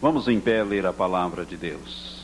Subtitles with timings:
[0.00, 2.22] Vamos em pé ler a palavra de Deus.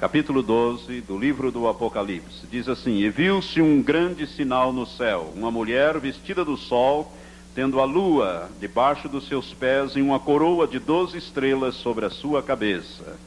[0.00, 5.30] Capítulo 12 do livro do Apocalipse diz assim: E viu-se um grande sinal no céu,
[5.36, 7.12] uma mulher vestida do sol,
[7.54, 12.10] tendo a lua debaixo dos seus pés e uma coroa de doze estrelas sobre a
[12.10, 13.18] sua cabeça.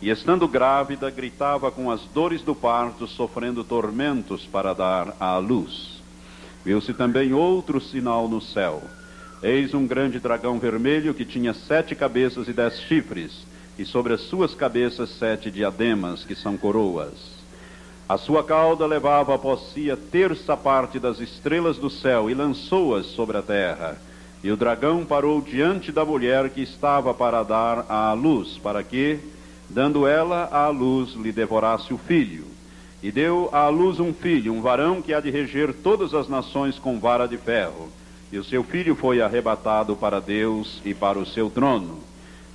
[0.00, 6.02] E estando grávida, gritava com as dores do parto, sofrendo tormentos para dar à luz.
[6.64, 8.82] Viu-se também outro sinal no céu
[9.46, 13.44] Eis um grande dragão vermelho que tinha sete cabeças e dez chifres,
[13.78, 17.12] e sobre as suas cabeças sete diademas, que são coroas.
[18.08, 23.04] A sua cauda levava após si a terça parte das estrelas do céu e lançou-as
[23.04, 23.98] sobre a terra.
[24.42, 29.18] E o dragão parou diante da mulher que estava para dar à luz, para que,
[29.68, 32.46] dando ela à luz, lhe devorasse o filho.
[33.02, 36.78] E deu à luz um filho, um varão que há de reger todas as nações
[36.78, 37.92] com vara de ferro
[38.34, 42.00] e o seu filho foi arrebatado para Deus e para o seu trono.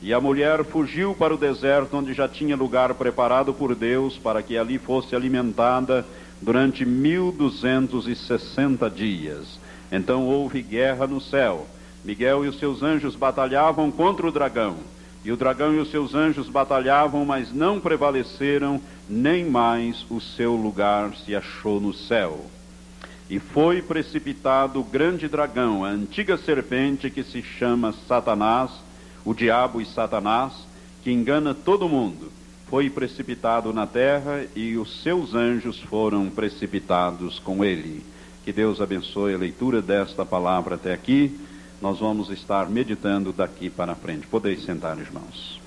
[0.01, 4.43] E a mulher fugiu para o deserto, onde já tinha lugar preparado por Deus para
[4.43, 6.05] que ali fosse alimentada
[6.41, 9.57] durante mil duzentos e sessenta dias.
[9.89, 11.65] Então houve guerra no céu.
[12.03, 14.75] Miguel e os seus anjos batalhavam contra o dragão.
[15.23, 20.55] E o dragão e os seus anjos batalhavam, mas não prevaleceram, nem mais o seu
[20.55, 22.45] lugar se achou no céu.
[23.29, 28.71] E foi precipitado o grande dragão, a antiga serpente que se chama Satanás,
[29.23, 30.51] o diabo e Satanás,
[31.03, 32.31] que engana todo mundo.
[32.67, 38.03] Foi precipitado na terra e os seus anjos foram precipitados com ele.
[38.43, 41.39] Que Deus abençoe a leitura desta palavra até aqui.
[41.79, 44.25] Nós vamos estar meditando daqui para frente.
[44.25, 45.59] Podeis sentar, irmãos.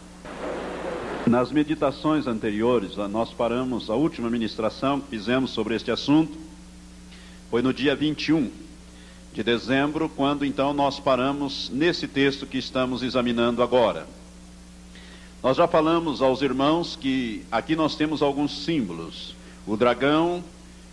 [1.27, 6.52] Nas meditações anteriores, nós paramos a última ministração que fizemos sobre este assunto
[7.53, 8.51] foi no dia 21
[9.35, 14.07] de dezembro, quando então nós paramos nesse texto que estamos examinando agora.
[15.43, 19.37] Nós já falamos aos irmãos que aqui nós temos alguns símbolos.
[19.67, 20.43] O dragão,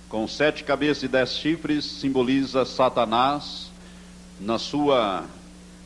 [0.10, 3.72] com sete cabeças e dez chifres, simboliza Satanás
[4.38, 5.24] na sua,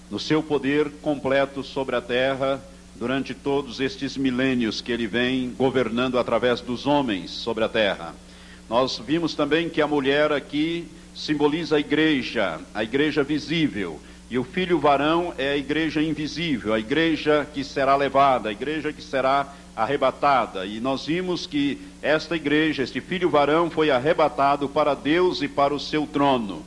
[0.10, 2.60] no seu poder completo sobre a terra
[2.96, 8.16] durante todos estes milênios que ele vem governando através dos homens sobre a terra.
[8.70, 14.44] Nós vimos também que a mulher aqui simboliza a igreja, a igreja visível, e o
[14.44, 19.54] filho varão é a igreja invisível, a igreja que será levada, a igreja que será
[19.76, 20.66] arrebatada.
[20.66, 25.74] E nós vimos que esta igreja, este filho varão, foi arrebatado para Deus e para
[25.74, 26.64] o seu trono.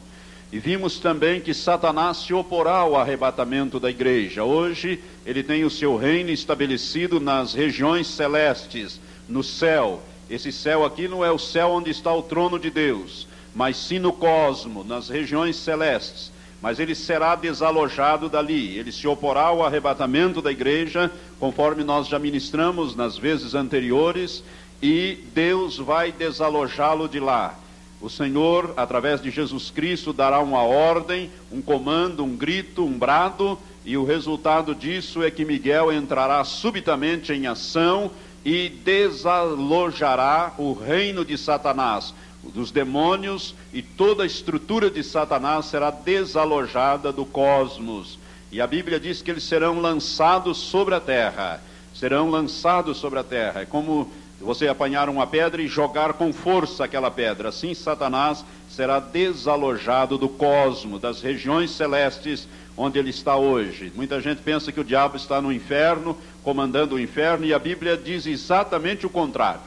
[0.52, 4.44] E vimos também que Satanás se oporá ao arrebatamento da igreja.
[4.44, 11.06] Hoje ele tem o seu reino estabelecido nas regiões celestes, no céu esse céu aqui
[11.06, 15.08] não é o céu onde está o trono de Deus, mas sim no cosmo, nas
[15.08, 16.32] regiões celestes.
[16.60, 22.18] Mas ele será desalojado dali, ele se oporá ao arrebatamento da igreja, conforme nós já
[22.18, 24.42] ministramos nas vezes anteriores,
[24.82, 27.54] e Deus vai desalojá-lo de lá.
[28.00, 33.58] O Senhor, através de Jesus Cristo, dará uma ordem, um comando, um grito, um brado,
[33.84, 38.10] e o resultado disso é que Miguel entrará subitamente em ação
[38.46, 42.14] e desalojará o reino de Satanás,
[42.44, 48.20] dos demônios e toda a estrutura de Satanás será desalojada do cosmos.
[48.52, 51.60] E a Bíblia diz que eles serão lançados sobre a terra.
[51.92, 53.62] Serão lançados sobre a terra.
[53.62, 54.12] É como
[54.44, 57.48] você apanhar uma pedra e jogar com força aquela pedra.
[57.48, 63.90] Assim Satanás será desalojado do cosmos, das regiões celestes onde ele está hoje.
[63.94, 67.96] Muita gente pensa que o diabo está no inferno, comandando o inferno, e a Bíblia
[67.96, 69.62] diz exatamente o contrário.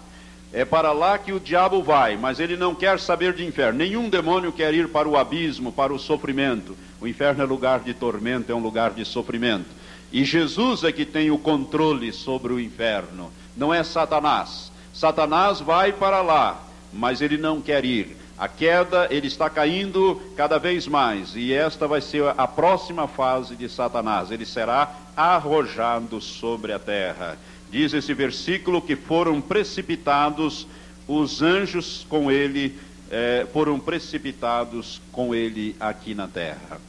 [0.52, 3.78] É para lá que o diabo vai, mas ele não quer saber de inferno.
[3.80, 6.76] Nenhum demônio quer ir para o abismo, para o sofrimento.
[7.00, 9.68] O inferno é lugar de tormento, é um lugar de sofrimento.
[10.12, 14.72] E Jesus é que tem o controle sobre o inferno, não é Satanás.
[14.94, 16.58] Satanás vai para lá,
[16.94, 18.16] mas ele não quer ir.
[18.38, 23.58] A queda, ele está caindo cada vez mais, e esta vai ser a próxima fase
[23.58, 24.32] de Satanás.
[24.32, 27.38] Ele será arrojado sobre a terra.
[27.70, 30.66] Diz esse versículo que foram precipitados
[31.06, 32.80] os anjos com ele,
[33.12, 36.80] eh, foram precipitados com ele aqui na terra.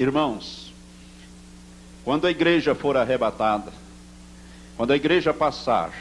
[0.00, 0.72] Irmãos,
[2.04, 3.72] quando a igreja for arrebatada,
[4.76, 5.92] quando a igreja passar,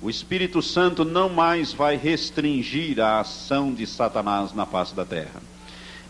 [0.00, 5.42] o Espírito Santo não mais vai restringir a ação de Satanás na face da terra.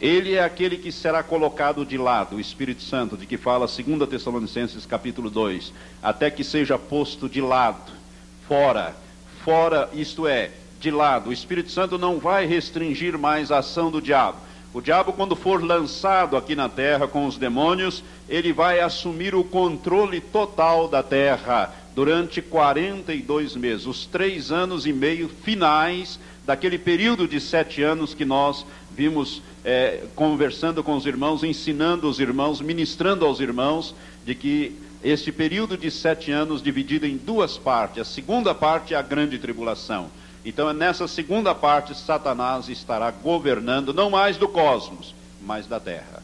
[0.00, 4.08] Ele é aquele que será colocado de lado, o Espírito Santo, de que fala 2
[4.08, 5.72] Tessalonicenses capítulo 2,
[6.02, 7.92] até que seja posto de lado,
[8.46, 8.94] fora,
[9.42, 11.30] fora, isto é, de lado.
[11.30, 14.38] O Espírito Santo não vai restringir mais a ação do diabo.
[14.74, 19.42] O diabo, quando for lançado aqui na terra com os demônios, ele vai assumir o
[19.42, 27.26] controle total da terra durante 42 meses, os três anos e meio finais daquele período
[27.26, 33.24] de sete anos que nós vimos é, conversando com os irmãos, ensinando os irmãos, ministrando
[33.24, 33.94] aos irmãos,
[34.26, 38.02] de que este período de sete anos dividido em duas partes.
[38.02, 40.10] A segunda parte é a grande tribulação.
[40.44, 46.22] Então, nessa segunda parte, Satanás estará governando não mais do cosmos, mas da terra,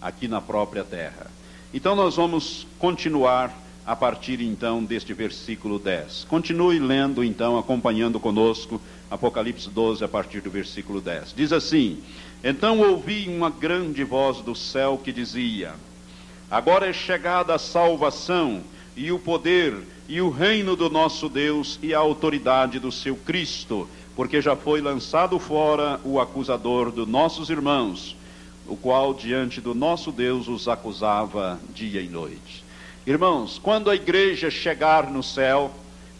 [0.00, 1.26] aqui na própria terra.
[1.74, 3.54] Então, nós vamos continuar
[3.90, 6.24] a partir então deste versículo 10.
[6.28, 11.34] Continue lendo então, acompanhando conosco Apocalipse 12 a partir do versículo 10.
[11.34, 11.98] Diz assim:
[12.44, 15.74] Então ouvi uma grande voz do céu que dizia:
[16.48, 18.62] Agora é chegada a salvação
[18.96, 19.74] e o poder
[20.08, 24.80] e o reino do nosso Deus e a autoridade do seu Cristo, porque já foi
[24.80, 28.14] lançado fora o acusador dos nossos irmãos,
[28.68, 32.69] o qual diante do nosso Deus os acusava dia e noite.
[33.06, 35.70] Irmãos, quando a igreja chegar no céu,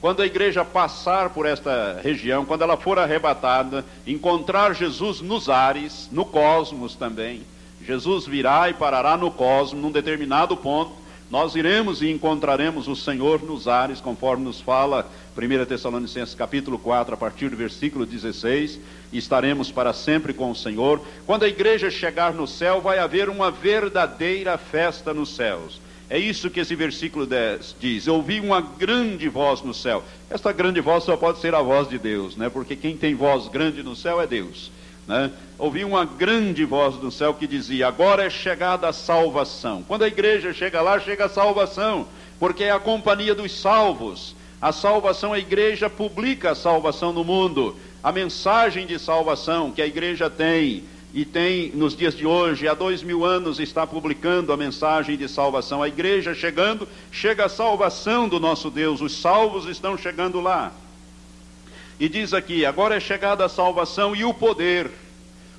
[0.01, 6.09] quando a igreja passar por esta região, quando ela for arrebatada, encontrar Jesus nos ares,
[6.11, 7.43] no cosmos também,
[7.85, 10.93] Jesus virá e parará no cosmos, num determinado ponto,
[11.31, 15.07] nós iremos e encontraremos o Senhor nos ares, conforme nos fala
[15.37, 18.81] 1 Tessalonicenses capítulo 4, a partir do versículo 16,
[19.13, 21.01] e estaremos para sempre com o Senhor.
[21.27, 25.79] Quando a igreja chegar no céu, vai haver uma verdadeira festa nos céus.
[26.11, 28.09] É isso que esse versículo 10 diz.
[28.09, 30.03] Ouvi uma grande voz no céu.
[30.29, 32.51] Esta grande voz só pode ser a voz de Deus, né?
[32.51, 34.73] Porque quem tem voz grande no céu é Deus.
[35.07, 35.31] Né?
[35.57, 39.85] Ouvi uma grande voz do céu que dizia: Agora é chegada a salvação.
[39.87, 42.09] Quando a igreja chega lá, chega a salvação,
[42.41, 44.35] porque é a companhia dos salvos.
[44.61, 47.77] A salvação, a igreja publica a salvação no mundo.
[48.03, 52.75] A mensagem de salvação que a igreja tem e tem nos dias de hoje, há
[52.75, 55.83] dois mil anos, está publicando a mensagem de salvação.
[55.83, 60.73] A igreja chegando, chega a salvação do nosso Deus, os salvos estão chegando lá.
[61.99, 64.91] E diz aqui: agora é chegada a salvação e o poder.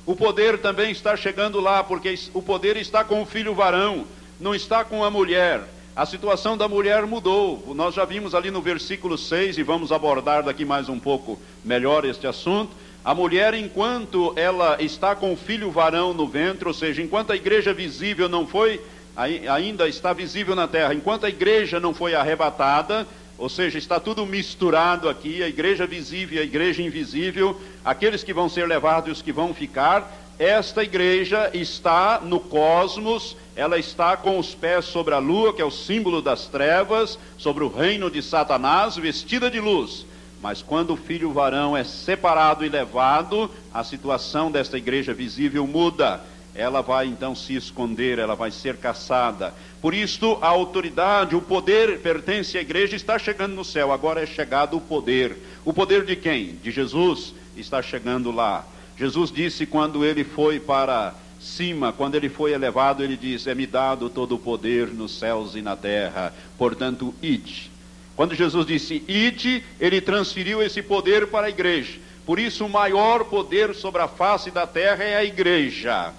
[0.05, 4.05] O poder também está chegando lá, porque o poder está com o filho varão,
[4.39, 5.61] não está com a mulher.
[5.93, 7.73] A situação da mulher mudou.
[7.75, 12.05] Nós já vimos ali no versículo 6 e vamos abordar daqui mais um pouco melhor
[12.05, 12.71] este assunto
[13.03, 17.35] a mulher, enquanto ela está com o filho varão no ventre, ou seja, enquanto a
[17.35, 18.79] igreja visível não foi,
[19.15, 23.07] ainda está visível na terra, enquanto a igreja não foi arrebatada,
[23.39, 28.33] ou seja, está tudo misturado aqui, a igreja visível e a igreja invisível, aqueles que
[28.33, 34.15] vão ser levados e os que vão ficar, esta igreja está no cosmos, ela está
[34.15, 38.11] com os pés sobre a lua, que é o símbolo das trevas, sobre o reino
[38.11, 40.05] de Satanás, vestida de luz.
[40.41, 46.21] Mas quando o filho varão é separado e levado, a situação desta igreja visível muda.
[46.53, 49.53] Ela vai então se esconder, ela vai ser caçada.
[49.79, 53.91] Por isso, a autoridade, o poder pertence à igreja, está chegando no céu.
[53.91, 55.37] Agora é chegado o poder.
[55.63, 56.55] O poder de quem?
[56.55, 58.65] De Jesus está chegando lá.
[58.97, 64.09] Jesus disse quando ele foi para cima, quando ele foi elevado, ele diz: É-me dado
[64.09, 66.33] todo o poder nos céus e na terra.
[66.57, 67.70] Portanto, ide
[68.15, 71.99] quando Jesus disse ide, ele transferiu esse poder para a igreja.
[72.25, 76.13] Por isso, o maior poder sobre a face da terra é a igreja.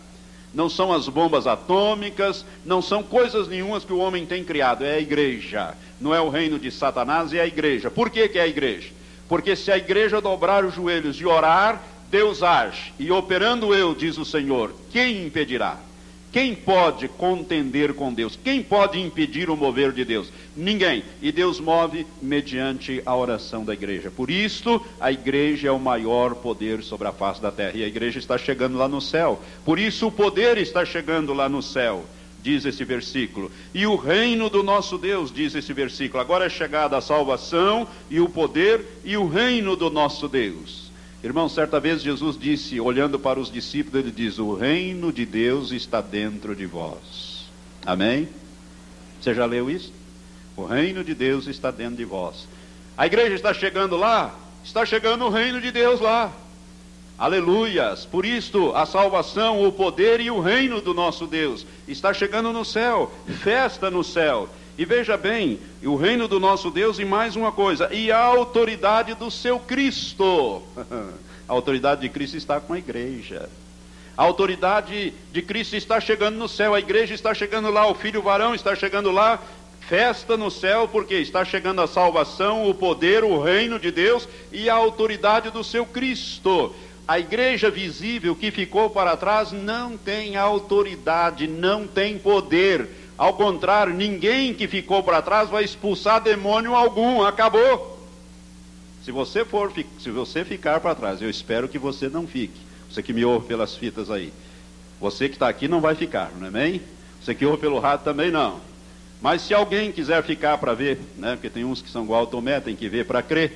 [0.53, 4.97] Não são as bombas atômicas, não são coisas nenhumas que o homem tem criado, é
[4.97, 5.75] a igreja.
[6.01, 7.91] Não é o reino de Satanás, é a igreja.
[7.91, 8.91] Por que, que é a igreja?
[9.29, 11.81] Porque se a igreja dobrar os joelhos e orar,
[12.11, 12.93] Deus age.
[12.99, 15.79] E operando eu, diz o Senhor, quem impedirá?
[16.33, 18.39] Quem pode contender com Deus?
[18.43, 20.33] Quem pode impedir o mover de Deus?
[20.57, 21.05] Ninguém.
[21.21, 24.11] E Deus move mediante a oração da igreja.
[24.11, 27.77] Por isso, a igreja é o maior poder sobre a face da terra.
[27.77, 29.43] E a igreja está chegando lá no céu.
[29.62, 32.03] Por isso, o poder está chegando lá no céu.
[32.43, 33.53] Diz esse versículo.
[33.75, 36.19] E o reino do nosso Deus, diz esse versículo.
[36.19, 40.92] Agora é chegada a salvação e o poder e o reino do nosso Deus.
[41.23, 45.71] Irmão, certa vez Jesus disse, olhando para os discípulos, ele diz: O reino de Deus
[45.71, 47.47] está dentro de vós.
[47.87, 48.29] Amém?
[49.21, 49.93] Você já leu isso?
[50.57, 52.49] O reino de Deus está dentro de vós.
[52.97, 54.35] A igreja está chegando lá?
[54.64, 56.33] Está chegando o reino de Deus lá.
[57.17, 58.05] Aleluias!
[58.05, 62.64] Por isto, a salvação, o poder e o reino do nosso Deus está chegando no
[62.64, 63.12] céu.
[63.43, 64.49] Festa no céu.
[64.79, 69.14] E veja bem, o reino do nosso Deus e mais uma coisa, e a autoridade
[69.14, 70.62] do seu Cristo.
[71.49, 73.50] A autoridade de Cristo está com a igreja.
[74.17, 78.23] A autoridade de Cristo está chegando no céu, a igreja está chegando lá, o filho
[78.23, 79.38] varão está chegando lá,
[79.87, 84.71] festa no céu, porque está chegando a salvação, o poder, o reino de Deus e
[84.71, 86.75] a autoridade do seu Cristo.
[87.07, 92.88] a igreja visível que ficou para trás não tem autoridade, não tem poder.
[93.23, 98.05] Ao contrário, ninguém que ficou para trás vai expulsar demônio algum, acabou.
[99.05, 102.61] Se você for, se você ficar para trás, eu espero que você não fique.
[102.91, 104.33] Você que me ouve pelas fitas aí.
[105.00, 106.83] Você que está aqui não vai ficar, não é bem?
[107.23, 108.59] Você que ouve pelo rádio também não.
[109.21, 112.59] Mas se alguém quiser ficar para ver, né, porque tem uns que são igual Tomé,
[112.59, 113.52] tem que ver para crer.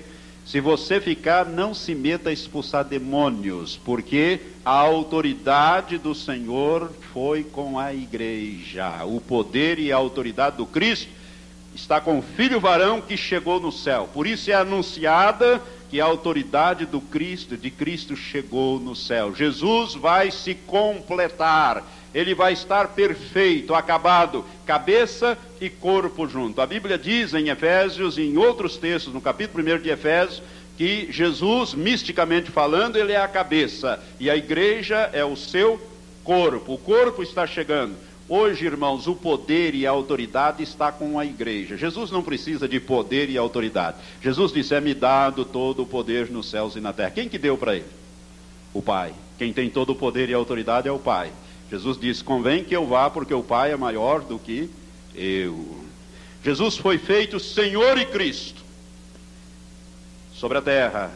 [0.47, 7.43] Se você ficar, não se meta a expulsar demônios, porque a autoridade do Senhor foi
[7.43, 9.05] com a igreja.
[9.05, 11.09] O poder e a autoridade do Cristo
[11.75, 14.09] está com o filho varão que chegou no céu.
[14.15, 15.61] Por isso é anunciada
[15.91, 19.35] que a autoridade do Cristo, de Cristo chegou no céu.
[19.35, 21.83] Jesus vai se completar
[22.17, 26.63] ele vai estar perfeito, acabado, cabeça e corpo junto.
[26.63, 30.43] A Bíblia diz em Efésios e em outros textos, no capítulo 1 de Efésios,
[30.79, 35.79] que Jesus, misticamente falando, ele é a cabeça e a igreja é o seu
[36.25, 36.73] corpo.
[36.73, 37.95] O corpo está chegando.
[38.27, 41.77] Hoje, irmãos, o poder e a autoridade está com a igreja.
[41.77, 43.99] Jesus não precisa de poder e autoridade.
[44.23, 47.11] Jesus disse: "É me dado todo o poder nos céus e na terra".
[47.11, 47.85] Quem que deu para ele?
[48.73, 49.13] O Pai.
[49.39, 51.31] Quem tem todo o poder e autoridade é o Pai.
[51.71, 54.71] Jesus disse: Convém que eu vá, porque o Pai é maior do que
[55.15, 55.85] eu.
[56.45, 58.63] Jesus foi feito Senhor e Cristo
[60.33, 61.11] sobre a terra,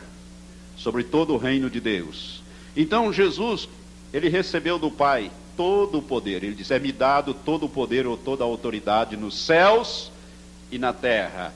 [0.77, 2.43] sobre todo o reino de Deus.
[2.77, 3.69] Então Jesus,
[4.13, 6.43] ele recebeu do Pai todo o poder.
[6.43, 10.11] Ele disse: É-me dado todo o poder ou toda a autoridade nos céus
[10.71, 11.55] e na terra.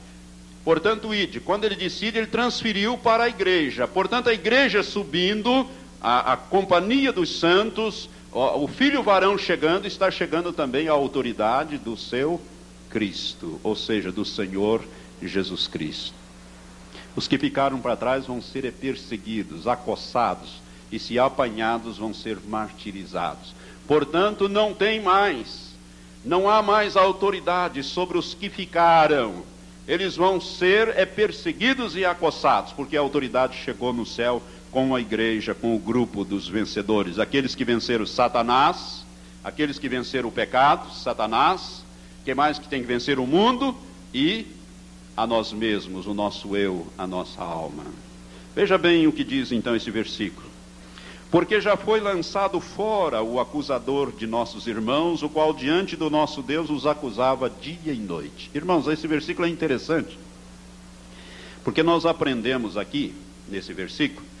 [0.63, 1.39] Portanto, ide.
[1.39, 3.87] Quando ele decide, ele transferiu para a igreja.
[3.87, 5.67] Portanto, a igreja subindo,
[6.01, 11.95] a, a companhia dos santos, o filho varão chegando, está chegando também a autoridade do
[11.95, 12.41] seu
[12.89, 14.83] Cristo, ou seja, do Senhor
[15.21, 16.13] Jesus Cristo.
[17.15, 20.61] Os que ficaram para trás vão ser perseguidos, acossados,
[20.91, 23.53] e se apanhados vão ser martirizados.
[23.87, 25.69] Portanto, não tem mais,
[26.23, 29.43] não há mais autoridade sobre os que ficaram.
[29.87, 34.41] Eles vão ser é, perseguidos e acossados, porque a autoridade chegou no céu
[34.75, 39.05] com a igreja, com o grupo dos vencedores, aqueles que venceram Satanás,
[39.41, 41.85] aqueles que venceram o pecado, Satanás,
[42.25, 43.73] que mais que tem que vencer o mundo
[44.13, 44.45] e
[45.15, 47.85] a nós mesmos, o nosso eu, a nossa alma.
[48.53, 50.45] Veja bem o que diz então esse versículo.
[51.31, 56.41] Porque já foi lançado fora o acusador de nossos irmãos, o qual diante do nosso
[56.41, 58.51] Deus os acusava dia e noite.
[58.53, 60.19] Irmãos, esse versículo é interessante.
[61.63, 63.15] Porque nós aprendemos aqui,
[63.47, 64.34] nesse versículo,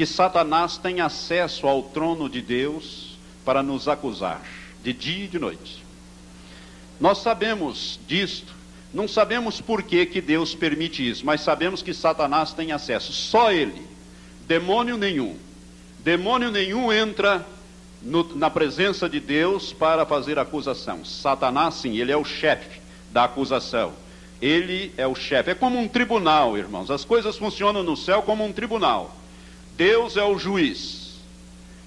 [0.00, 4.40] que Satanás tem acesso ao trono de Deus para nos acusar,
[4.82, 5.84] de dia e de noite.
[6.98, 8.54] Nós sabemos disto,
[8.94, 13.52] não sabemos por que, que Deus permite isso, mas sabemos que Satanás tem acesso, só
[13.52, 13.86] ele,
[14.48, 15.36] demônio nenhum.
[15.98, 17.46] Demônio nenhum entra
[18.00, 21.04] no, na presença de Deus para fazer acusação.
[21.04, 22.80] Satanás, sim, ele é o chefe
[23.12, 23.92] da acusação.
[24.40, 25.50] Ele é o chefe.
[25.50, 26.90] É como um tribunal, irmãos.
[26.90, 29.19] As coisas funcionam no céu como um tribunal.
[29.80, 31.14] Deus é o juiz.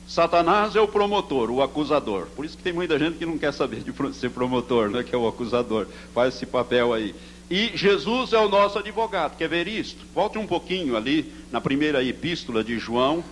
[0.07, 2.25] Satanás é o promotor, o acusador.
[2.35, 5.13] Por isso que tem muita gente que não quer saber de ser promotor, né, que
[5.13, 5.85] é o acusador.
[6.11, 7.13] Faz esse papel aí.
[7.51, 9.37] E Jesus é o nosso advogado.
[9.37, 10.03] Quer ver isto?
[10.11, 13.23] Volte um pouquinho ali na primeira epístola de João.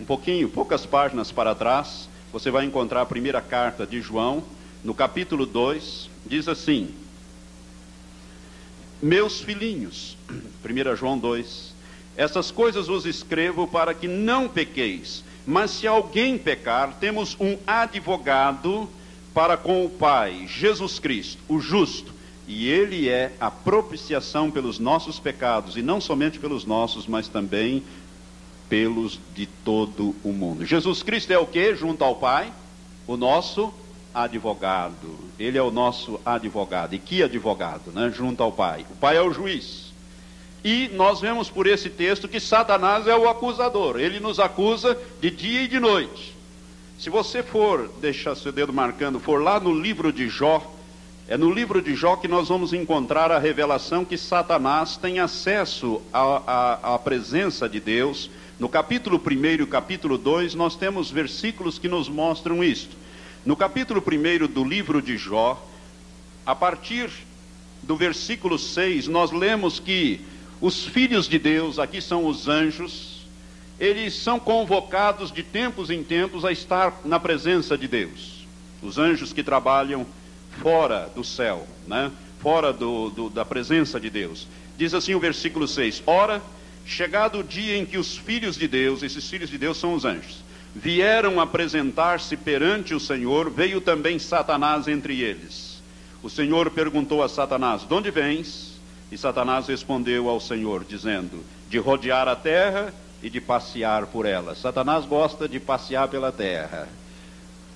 [0.00, 2.08] Um pouquinho, poucas páginas para trás.
[2.32, 4.42] Você vai encontrar a primeira carta de João,
[4.82, 6.08] no capítulo 2.
[6.24, 6.94] Diz assim:
[9.02, 10.16] Meus filhinhos.
[10.64, 11.74] 1 João 2,
[12.16, 15.24] essas coisas vos escrevo para que não pequeis.
[15.46, 18.88] Mas se alguém pecar, temos um advogado
[19.32, 22.12] para com o Pai, Jesus Cristo, o justo.
[22.46, 27.82] E ele é a propiciação pelos nossos pecados, e não somente pelos nossos, mas também
[28.68, 30.64] pelos de todo o mundo.
[30.64, 32.52] Jesus Cristo é o que junto ao Pai?
[33.06, 33.72] O nosso
[34.14, 35.18] advogado.
[35.38, 36.94] Ele é o nosso advogado.
[36.94, 38.12] E que advogado, né?
[38.14, 38.84] Junto ao Pai.
[38.90, 39.89] O Pai é o juiz.
[40.64, 45.30] E nós vemos por esse texto que Satanás é o acusador, ele nos acusa de
[45.30, 46.36] dia e de noite.
[46.98, 50.62] Se você for, deixar seu dedo marcando, for lá no livro de Jó,
[51.26, 56.02] é no livro de Jó que nós vamos encontrar a revelação que Satanás tem acesso
[56.12, 58.30] à, à, à presença de Deus.
[58.58, 62.94] No capítulo 1 e capítulo 2, nós temos versículos que nos mostram isto.
[63.46, 65.66] No capítulo 1 do livro de Jó,
[66.44, 67.08] a partir
[67.82, 70.20] do versículo 6, nós lemos que
[70.60, 73.26] os filhos de Deus, aqui são os anjos,
[73.78, 78.46] eles são convocados de tempos em tempos a estar na presença de Deus.
[78.82, 80.06] Os anjos que trabalham
[80.60, 82.10] fora do céu, né?
[82.40, 84.46] fora do, do, da presença de Deus.
[84.76, 86.42] Diz assim o versículo 6: Ora,
[86.84, 90.04] chegado o dia em que os filhos de Deus, esses filhos de Deus são os
[90.04, 90.42] anjos,
[90.74, 95.82] vieram apresentar-se perante o Senhor, veio também Satanás entre eles.
[96.22, 98.69] O Senhor perguntou a Satanás: De onde vens?
[99.10, 104.54] E Satanás respondeu ao Senhor, dizendo: De rodear a terra e de passear por ela.
[104.54, 106.88] Satanás gosta de passear pela terra.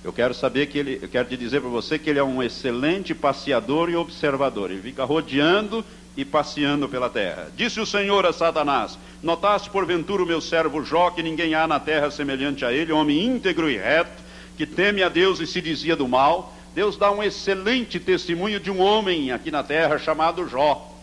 [0.02, 2.42] Eu quero saber que ele, eu quero te dizer para você que ele é um
[2.42, 4.70] excelente passeador e observador.
[4.70, 5.84] Ele fica rodeando
[6.16, 7.48] e passeando pela terra.
[7.56, 11.80] Disse o Senhor a Satanás: Notaste porventura o meu servo Jó, que ninguém há na
[11.80, 14.22] terra semelhante a ele, homem íntegro e reto,
[14.56, 16.54] que teme a Deus e se dizia do mal.
[16.74, 20.93] Deus dá um excelente testemunho de um homem aqui na terra chamado Jó.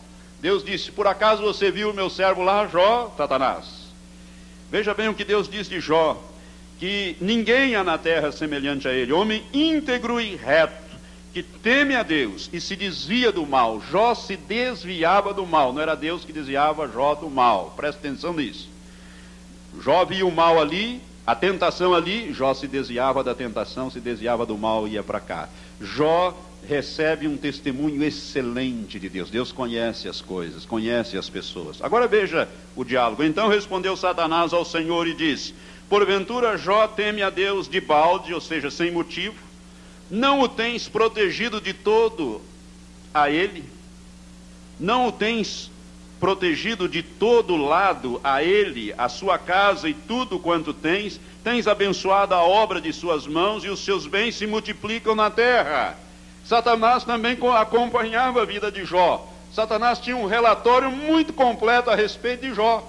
[0.42, 3.66] Deus disse: Por acaso você viu o meu servo lá, Jó, Satanás?
[4.72, 6.22] Veja bem o que Deus diz de Jó:
[6.82, 10.74] que ninguém há na terra semelhante a ele, homem íntegro e reto,
[11.32, 13.80] que teme a Deus e se desvia do mal.
[13.92, 17.76] Jó se desviava do mal, não era Deus que desviava Jó do mal.
[17.78, 18.68] Presta atenção nisso.
[19.80, 24.44] Jó via o mal ali, a tentação ali, Jó se desviava da tentação, se desviava
[24.44, 25.50] do mal e ia para cá.
[25.80, 26.36] Jó
[26.68, 29.30] recebe um testemunho excelente de Deus.
[29.30, 31.82] Deus conhece as coisas, conhece as pessoas.
[31.82, 33.24] Agora veja o diálogo.
[33.24, 35.54] Então respondeu Satanás ao Senhor e disse:
[35.90, 39.36] Porventura Jó teme a Deus de balde, ou seja, sem motivo?
[40.10, 42.42] Não o tens protegido de todo
[43.14, 43.64] a ele?
[44.80, 45.72] Não o tens
[46.20, 51.20] protegido de todo lado a ele, a sua casa e tudo quanto tens?
[51.44, 55.98] Tens abençoado a obra de suas mãos e os seus bens se multiplicam na terra.
[56.46, 59.28] Satanás também acompanhava a vida de Jó.
[59.54, 62.88] Satanás tinha um relatório muito completo a respeito de Jó.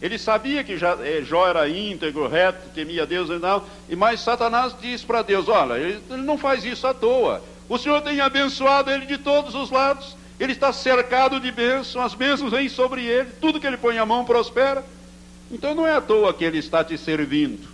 [0.00, 4.74] Ele sabia que eh, Jó era íntegro, reto, temia Deus e tal, e mais Satanás
[4.80, 7.42] diz para Deus: Olha, ele não faz isso à toa.
[7.68, 10.16] O Senhor tem abençoado ele de todos os lados.
[10.38, 14.06] Ele está cercado de bênçãos, as bênçãos vêm sobre ele, tudo que ele põe a
[14.06, 14.82] mão prospera.
[15.50, 17.68] Então não é à toa que ele está te servindo.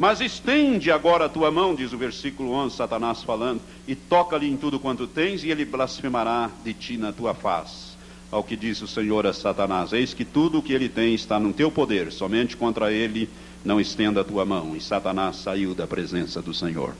[0.00, 4.56] Mas estende agora a tua mão, diz o versículo 11, Satanás falando, e toca-lhe em
[4.56, 7.90] tudo quanto tens, e ele blasfemará de ti na tua face
[8.30, 11.38] ao que disse o Senhor a Satanás: Eis que tudo o que ele tem está
[11.38, 13.28] no teu poder, somente contra ele
[13.62, 14.74] não estenda a tua mão.
[14.74, 16.94] E Satanás saiu da presença do Senhor.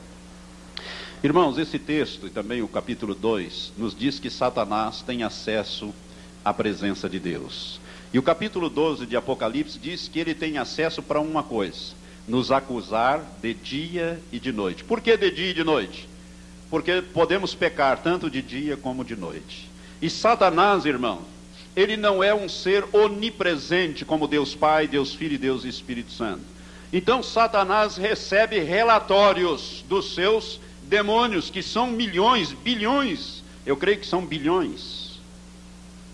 [1.23, 5.93] Irmãos, esse texto e também o capítulo 2 nos diz que Satanás tem acesso
[6.45, 7.79] à presença de Deus.
[8.13, 12.00] E o capítulo 12 de Apocalipse diz que ele tem acesso para uma coisa:
[12.31, 14.85] nos acusar de dia e de noite.
[14.85, 16.07] Por que de dia e de noite?
[16.69, 19.69] Porque podemos pecar tanto de dia como de noite.
[20.01, 21.23] E Satanás, irmão,
[21.75, 26.39] ele não é um ser onipresente como Deus Pai, Deus Filho e Deus Espírito Santo.
[26.93, 34.25] Então Satanás recebe relatórios dos seus demônios, que são milhões, bilhões, eu creio que são
[34.25, 35.19] bilhões.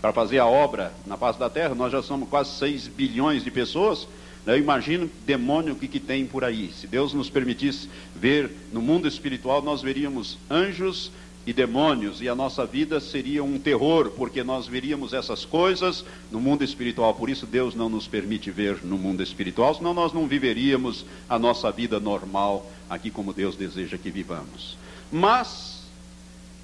[0.01, 3.51] Para fazer a obra na face da terra, nós já somos quase 6 bilhões de
[3.51, 4.08] pessoas.
[4.47, 4.53] Né?
[4.53, 6.71] Eu imagino demônio o que, que tem por aí.
[6.73, 11.12] Se Deus nos permitisse ver no mundo espiritual, nós veríamos anjos
[11.45, 16.41] e demônios, e a nossa vida seria um terror, porque nós veríamos essas coisas no
[16.41, 17.13] mundo espiritual.
[17.13, 21.39] Por isso, Deus não nos permite ver no mundo espiritual, senão nós não viveríamos a
[21.39, 24.77] nossa vida normal aqui como Deus deseja que vivamos.
[25.10, 25.76] Mas,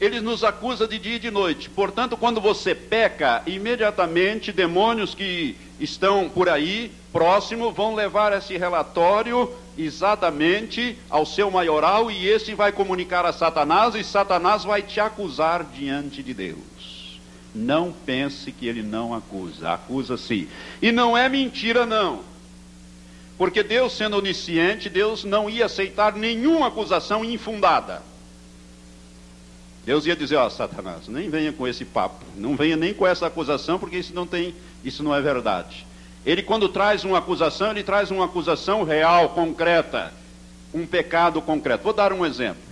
[0.04, 1.70] ele nos acusa de dia e de noite.
[1.70, 9.50] Portanto, quando você peca, imediatamente demônios que estão por aí, próximo, vão levar esse relatório
[9.78, 15.64] exatamente ao seu maioral e esse vai comunicar a Satanás e Satanás vai te acusar
[15.64, 17.22] diante de Deus.
[17.56, 20.50] Não pense que ele não acusa, acusa sim.
[20.82, 22.24] E não é mentira não.
[23.38, 28.02] Porque Deus sendo onisciente, Deus não ia aceitar nenhuma acusação infundada.
[29.86, 33.28] Deus ia dizer, ó, Satanás, nem venha com esse papo, não venha nem com essa
[33.28, 35.86] acusação, porque isso não tem, isso não é verdade.
[36.26, 40.14] Ele, quando traz uma acusação, ele traz uma acusação real, concreta,
[40.74, 41.84] um pecado concreto.
[41.84, 42.64] Vou dar um exemplo.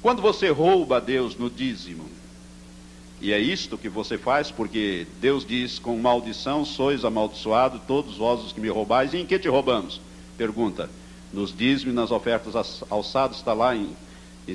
[0.00, 2.08] Quando você rouba Deus no dízimo,
[3.20, 8.40] e é isto que você faz, porque Deus diz: com maldição sois amaldiçoados, todos vós
[8.40, 9.12] os que me roubais.
[9.12, 10.00] E em que te roubamos?
[10.36, 10.88] Pergunta.
[11.32, 13.94] Nos dízimos nas ofertas alçadas, está lá em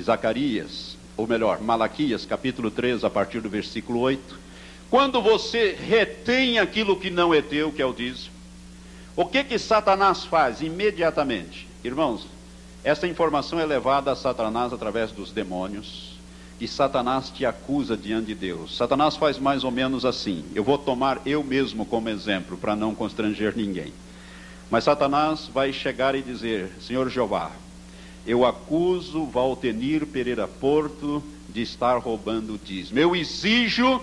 [0.00, 4.38] Zacarias, ou melhor, Malaquias, capítulo 3, a partir do versículo 8.
[4.90, 8.34] Quando você retém aquilo que não é teu, que é o dízimo,
[9.16, 11.68] o que que Satanás faz imediatamente?
[11.84, 12.26] Irmãos,
[12.82, 16.14] essa informação é levada a Satanás através dos demônios,
[16.60, 18.76] e Satanás te acusa diante de Deus.
[18.76, 20.44] Satanás faz mais ou menos assim.
[20.54, 23.92] Eu vou tomar eu mesmo como exemplo para não constranger ninguém.
[24.70, 27.50] Mas Satanás vai chegar e dizer: Senhor Jeová,
[28.26, 32.98] eu acuso Valtenir Pereira Porto de estar roubando o dízimo.
[32.98, 34.00] Eu exijo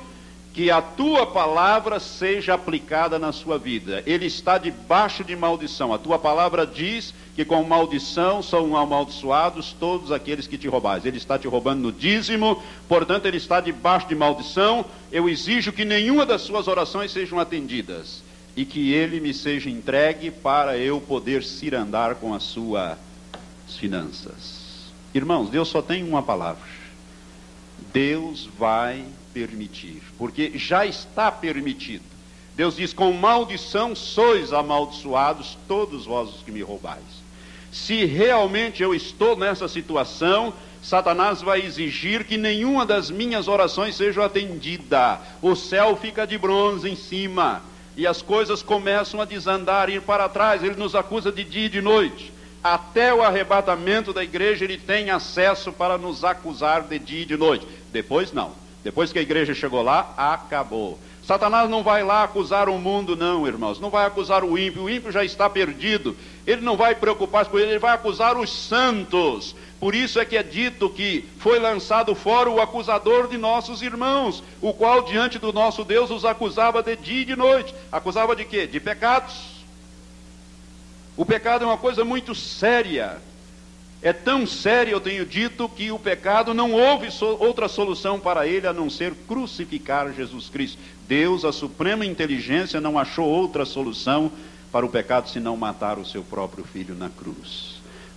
[0.54, 4.04] que a tua palavra seja aplicada na sua vida.
[4.06, 5.94] Ele está debaixo de maldição.
[5.94, 11.06] A tua palavra diz que com maldição são amaldiçoados todos aqueles que te roubais.
[11.06, 14.86] Ele está te roubando no dízimo, portanto, ele está debaixo de maldição.
[15.12, 18.22] Eu exijo que nenhuma das suas orações sejam atendidas
[18.56, 22.98] e que ele me seja entregue para eu poder cirandar com as suas
[23.78, 24.92] finanças.
[25.14, 26.64] Irmãos, Deus só tem uma palavra.
[27.92, 32.04] Deus vai permitir, porque já está permitido.
[32.56, 37.22] Deus diz: Com maldição sois amaldiçoados, todos vós os que me roubais.
[37.72, 40.54] Se realmente eu estou nessa situação,
[40.84, 45.20] Satanás vai exigir que nenhuma das minhas orações seja atendida.
[45.42, 47.62] O céu fica de bronze em cima
[47.96, 50.64] e as coisas começam a desandar, ir para trás.
[50.64, 52.34] Ele nos acusa de dia e de noite.
[52.64, 57.38] Até o arrebatamento da igreja ele tem acesso para nos acusar de dia e de
[57.38, 57.68] noite.
[57.92, 58.52] Depois não.
[58.84, 61.00] Depois que a igreja chegou lá, acabou.
[61.24, 63.80] Satanás não vai lá acusar o mundo, não, irmãos.
[63.80, 64.84] Não vai acusar o ímpio.
[64.84, 66.16] O ímpio já está perdido.
[66.46, 69.56] Ele não vai preocupar com ele, ele vai acusar os santos.
[69.80, 74.44] Por isso é que é dito que foi lançado fora o acusador de nossos irmãos,
[74.62, 77.74] o qual diante do nosso Deus os acusava de dia e de noite.
[77.92, 78.68] Acusava de quê?
[78.68, 79.61] De pecados.
[81.16, 83.18] O pecado é uma coisa muito séria.
[84.02, 88.48] É tão sério, eu tenho dito, que o pecado não houve so outra solução para
[88.48, 90.80] ele a não ser crucificar Jesus Cristo.
[91.08, 94.32] Deus, a suprema inteligência, não achou outra solução
[94.72, 97.71] para o pecado senão matar o seu próprio filho na cruz.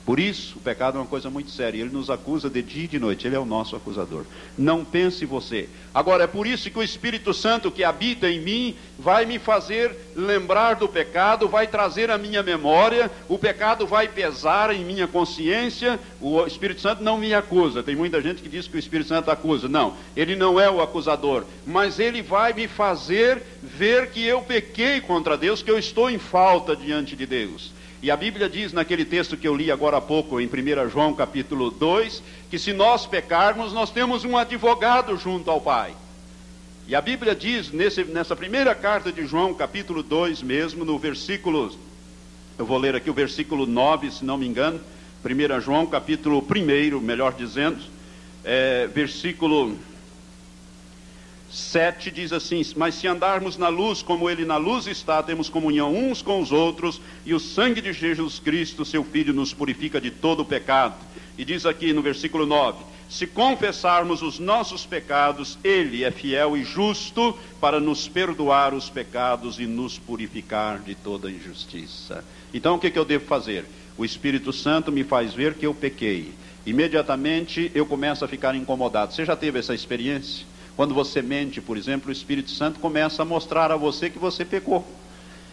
[0.05, 1.81] Por isso, o pecado é uma coisa muito séria.
[1.81, 3.27] Ele nos acusa de dia e de noite.
[3.27, 4.25] Ele é o nosso acusador.
[4.57, 5.67] Não pense você.
[5.95, 9.97] Agora, é por isso que o Espírito Santo que habita em mim vai me fazer
[10.15, 13.11] lembrar do pecado, vai trazer a minha memória.
[13.31, 15.99] O pecado vai pesar em minha consciência.
[16.21, 17.83] O Espírito Santo não me acusa.
[17.83, 19.69] Tem muita gente que diz que o Espírito Santo acusa.
[19.69, 21.45] Não, ele não é o acusador.
[21.67, 26.19] Mas ele vai me fazer ver que eu pequei contra Deus, que eu estou em
[26.19, 27.73] falta diante de Deus.
[28.05, 31.15] E a Bíblia diz naquele texto que eu li agora há pouco, em 1 João
[31.15, 35.95] capítulo 2, que se nós pecarmos, nós temos um advogado junto ao Pai.
[36.87, 41.75] E a Bíblia diz, nesse, nessa primeira carta de João, capítulo 2 mesmo, no versículo,
[42.59, 44.79] eu vou ler aqui o versículo 9, se não me engano,
[45.25, 47.79] 1 João, capítulo 1, melhor dizendo,
[48.45, 49.79] é, versículo
[51.55, 55.95] 7 diz assim: Mas se andarmos na luz como Ele na luz está, temos comunhão
[55.95, 60.11] uns com os outros, e o sangue de Jesus Cristo, seu Filho, nos purifica de
[60.11, 60.97] todo o pecado.
[61.39, 66.65] E diz aqui no versículo 9: Se confessarmos os nossos pecados, Ele é fiel e
[66.65, 72.25] justo para nos perdoar os pecados e nos purificar de toda injustiça.
[72.53, 73.65] Então o que, que eu devo fazer?
[73.97, 76.33] O Espírito Santo me faz ver que eu pequei.
[76.67, 79.13] Imediatamente eu começo a ficar incomodado.
[79.13, 80.54] Você já teve essa experiência?
[80.77, 84.45] Quando você mente, por exemplo, o Espírito Santo começa a mostrar a você que você
[84.45, 84.85] pecou.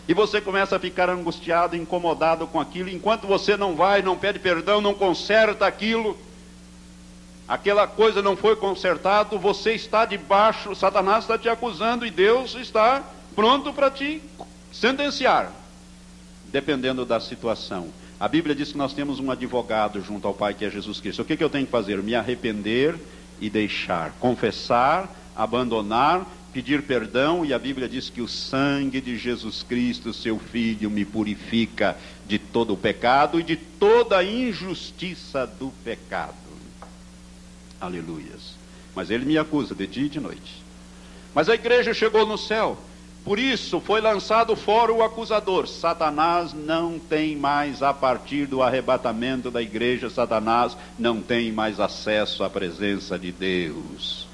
[0.07, 4.39] E você começa a ficar angustiado, incomodado com aquilo, enquanto você não vai, não pede
[4.39, 6.17] perdão, não conserta aquilo,
[7.47, 13.03] aquela coisa não foi consertado, você está debaixo, Satanás está te acusando e Deus está
[13.35, 14.21] pronto para te
[14.73, 15.51] sentenciar,
[16.45, 17.89] dependendo da situação.
[18.19, 21.21] A Bíblia diz que nós temos um advogado junto ao Pai que é Jesus Cristo.
[21.21, 22.01] O que, que eu tenho que fazer?
[22.01, 22.95] Me arrepender
[23.41, 29.63] e deixar, confessar, abandonar, pedir perdão, e a Bíblia diz que o sangue de Jesus
[29.63, 35.73] Cristo, seu Filho, me purifica de todo o pecado e de toda a injustiça do
[35.83, 36.35] pecado.
[37.79, 38.55] Aleluias.
[38.95, 40.61] Mas ele me acusa de dia e de noite.
[41.33, 42.77] Mas a igreja chegou no céu.
[43.23, 45.67] Por isso foi lançado fora o acusador.
[45.67, 52.43] Satanás não tem mais, a partir do arrebatamento da igreja, Satanás não tem mais acesso
[52.43, 54.27] à presença de Deus.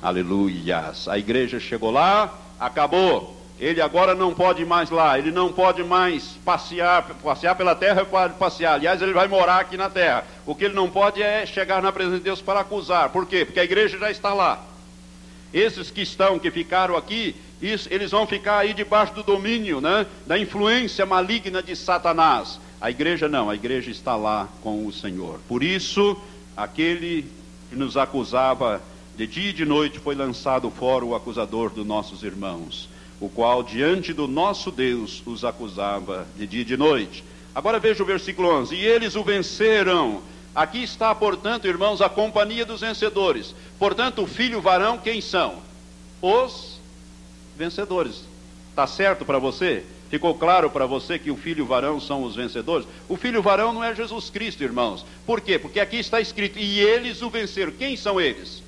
[0.00, 1.06] Aleluias.
[1.06, 3.36] A igreja chegou lá, acabou.
[3.58, 8.32] Ele agora não pode mais lá, ele não pode mais passear, passear pela terra, pode
[8.34, 8.72] passear.
[8.72, 10.24] Aliás, ele vai morar aqui na terra.
[10.46, 13.10] O que ele não pode é chegar na presença de Deus para acusar.
[13.10, 13.44] Por quê?
[13.44, 14.64] Porque a igreja já está lá.
[15.52, 20.06] Esses que estão, que ficaram aqui, isso, eles vão ficar aí debaixo do domínio, né,
[20.26, 22.58] da influência maligna de Satanás.
[22.80, 25.38] A igreja não, a igreja está lá com o Senhor.
[25.46, 26.16] Por isso,
[26.56, 27.26] aquele
[27.68, 28.80] que nos acusava
[29.16, 32.88] de dia e de noite foi lançado fora o acusador dos nossos irmãos,
[33.20, 37.22] o qual diante do nosso Deus os acusava de dia e de noite.
[37.54, 40.22] Agora veja o versículo 11: E eles o venceram.
[40.54, 43.54] Aqui está, portanto, irmãos, a companhia dos vencedores.
[43.78, 45.56] Portanto, o filho varão, quem são?
[46.20, 46.69] Os
[47.60, 48.24] vencedores.
[48.70, 49.84] Está certo para você?
[50.08, 52.88] Ficou claro para você que o filho varão são os vencedores?
[53.08, 55.06] O filho varão não é Jesus Cristo, irmãos.
[55.24, 55.58] Por quê?
[55.58, 57.70] Porque aqui está escrito: e eles o venceram.
[57.72, 58.62] Quem são eles?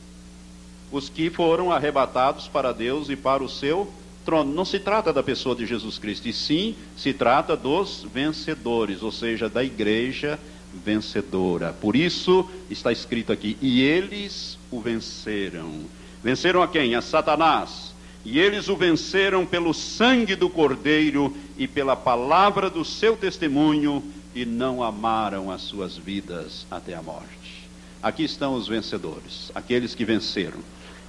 [0.92, 3.90] os que foram arrebatados para Deus e para o seu
[4.24, 4.52] trono.
[4.52, 9.11] Não se trata da pessoa de Jesus Cristo, e sim se trata dos vencedores, ou
[9.11, 10.38] seja, da igreja
[10.85, 11.72] vencedora.
[11.72, 15.87] Por isso está escrito aqui: e eles o venceram.
[16.22, 16.94] Venceram a quem?
[16.94, 17.91] A Satanás.
[18.24, 24.02] E eles o venceram pelo sangue do Cordeiro e pela palavra do seu testemunho,
[24.35, 27.68] e não amaram as suas vidas até a morte.
[28.02, 30.58] Aqui estão os vencedores, aqueles que venceram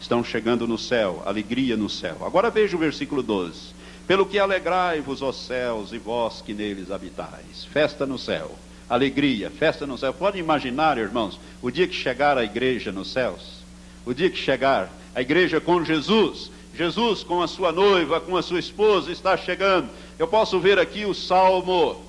[0.04, 2.18] estão chegando no céu, alegria no céu.
[2.26, 3.74] Agora veja o versículo 12:
[4.06, 7.66] Pelo que alegrai-vos, ó céus, e vós que neles habitais.
[7.72, 8.52] Festa no céu,
[8.90, 10.14] alegria, festa no céu.
[10.14, 13.64] Pode imaginar, irmãos, o dia que chegar a igreja nos céus,
[14.06, 18.42] o dia que chegar a igreja com Jesus, Jesus com a sua noiva, com a
[18.42, 19.90] sua esposa, está chegando.
[20.18, 22.02] Eu posso ver aqui o salmo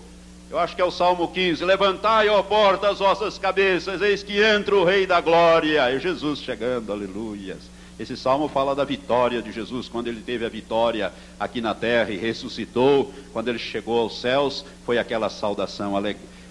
[0.55, 4.41] eu acho que é o Salmo 15: Levantai, ó porta, as vossas cabeças, eis que
[4.41, 5.91] entra o Rei da Glória.
[5.91, 7.59] É Jesus chegando, aleluias.
[7.99, 12.11] Esse salmo fala da vitória de Jesus, quando ele teve a vitória aqui na terra
[12.11, 15.97] e ressuscitou, quando ele chegou aos céus, foi aquela saudação: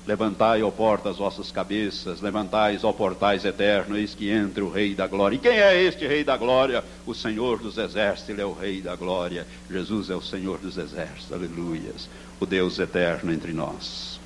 [0.06, 4.94] Levantai, ó porta, as vossas cabeças, levantai, ó portais eternos, eis que entra o Rei
[4.94, 5.38] da Glória.
[5.38, 6.84] E quem é este Rei da Glória?
[7.06, 9.48] O Senhor dos Exércitos, ele é o Rei da Glória.
[9.72, 12.10] Jesus é o Senhor dos Exércitos, aleluias.
[12.40, 14.20] O Deus eterno entre nós.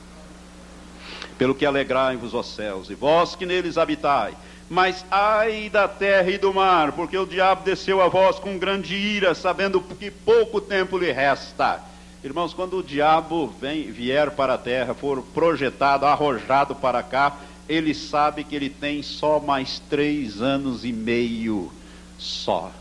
[1.38, 4.34] Pelo que alegrai-vos, ó céus, e vós que neles habitai
[4.70, 8.96] mas ai da terra e do mar, porque o diabo desceu a vós com grande
[8.96, 11.80] ira, sabendo que pouco tempo lhe resta.
[12.24, 17.38] Irmãos, quando o diabo vem, vier para a terra, for projetado, arrojado para cá,
[17.70, 21.72] ele sabe que ele tem só mais três anos e meio
[22.18, 22.72] só.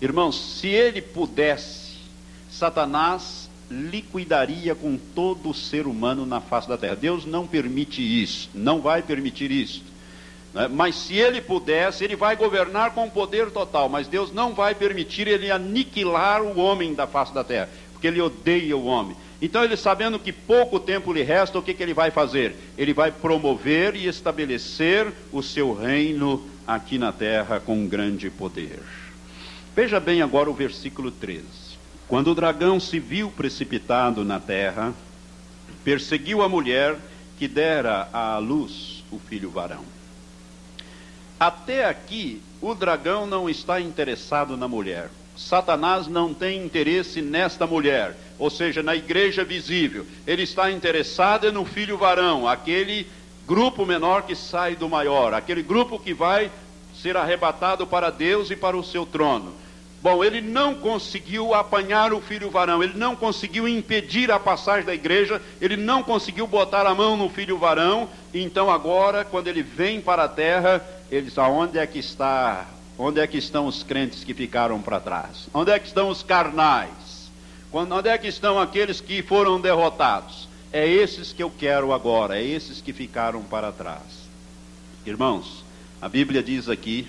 [0.00, 1.96] Irmãos, se ele pudesse,
[2.50, 6.96] Satanás liquidaria com todo o ser humano na face da terra.
[6.96, 9.82] Deus não permite isso, não vai permitir isso.
[10.52, 10.68] Né?
[10.68, 13.88] Mas se ele pudesse, ele vai governar com poder total.
[13.88, 17.68] Mas Deus não vai permitir ele aniquilar o homem da face da terra,
[18.02, 19.16] porque ele odeia o homem.
[19.40, 22.56] Então, ele sabendo que pouco tempo lhe resta, o que, que ele vai fazer?
[22.76, 28.80] Ele vai promover e estabelecer o seu reino aqui na terra com grande poder.
[29.74, 31.44] Veja bem agora o versículo 13.
[32.08, 34.92] Quando o dragão se viu precipitado na terra,
[35.84, 36.96] perseguiu a mulher
[37.38, 39.84] que dera à luz o filho varão.
[41.38, 45.08] Até aqui, o dragão não está interessado na mulher.
[45.36, 50.06] Satanás não tem interesse nesta mulher, ou seja, na igreja visível.
[50.26, 53.06] Ele está interessado no filho varão, aquele
[53.46, 56.50] grupo menor que sai do maior, aquele grupo que vai
[56.94, 59.52] ser arrebatado para Deus e para o seu trono.
[60.02, 64.92] Bom, ele não conseguiu apanhar o filho varão, ele não conseguiu impedir a passagem da
[64.92, 70.00] igreja, ele não conseguiu botar a mão no filho varão, então agora, quando ele vem
[70.00, 72.66] para a terra, ele diz: aonde é que está?
[73.04, 75.48] Onde é que estão os crentes que ficaram para trás?
[75.52, 77.32] Onde é que estão os carnais?
[77.72, 80.48] Onde é que estão aqueles que foram derrotados?
[80.72, 84.28] É esses que eu quero agora, é esses que ficaram para trás.
[85.04, 85.64] Irmãos,
[86.00, 87.08] a Bíblia diz aqui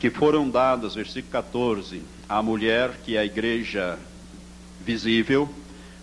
[0.00, 3.98] que foram dadas, versículo 14, à mulher que é a igreja
[4.80, 5.46] visível,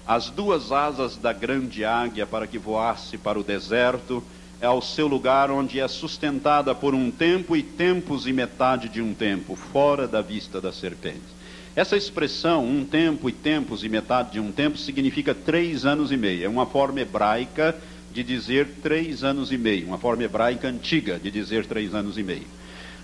[0.06, 4.24] as duas asas da grande águia para que voasse para o deserto
[4.62, 9.14] ao seu lugar onde é sustentada por um tempo e tempos e metade de um
[9.14, 11.36] tempo, fora da vista da serpente.
[11.76, 16.16] Essa expressão, um tempo e tempos e metade de um tempo, significa três anos e
[16.16, 16.46] meio.
[16.46, 17.76] É uma forma hebraica
[18.14, 22.24] de dizer três anos e meio, uma forma hebraica antiga de dizer três anos e
[22.24, 22.48] meio.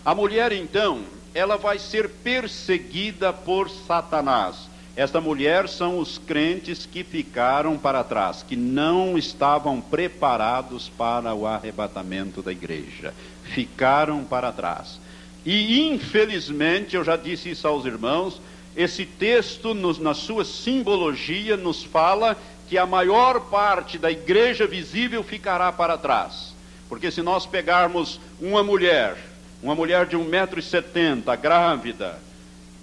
[0.05, 1.01] A mulher, então,
[1.33, 4.70] ela vai ser perseguida por Satanás.
[4.95, 11.47] Esta mulher são os crentes que ficaram para trás, que não estavam preparados para o
[11.47, 13.13] arrebatamento da igreja.
[13.43, 14.99] Ficaram para trás.
[15.45, 18.41] E infelizmente, eu já disse isso aos irmãos,
[18.75, 25.23] esse texto, nos, na sua simbologia, nos fala que a maior parte da igreja visível
[25.23, 26.53] ficará para trás.
[26.87, 29.17] Porque se nós pegarmos uma mulher,
[29.63, 32.19] uma mulher de 1,70m, grávida,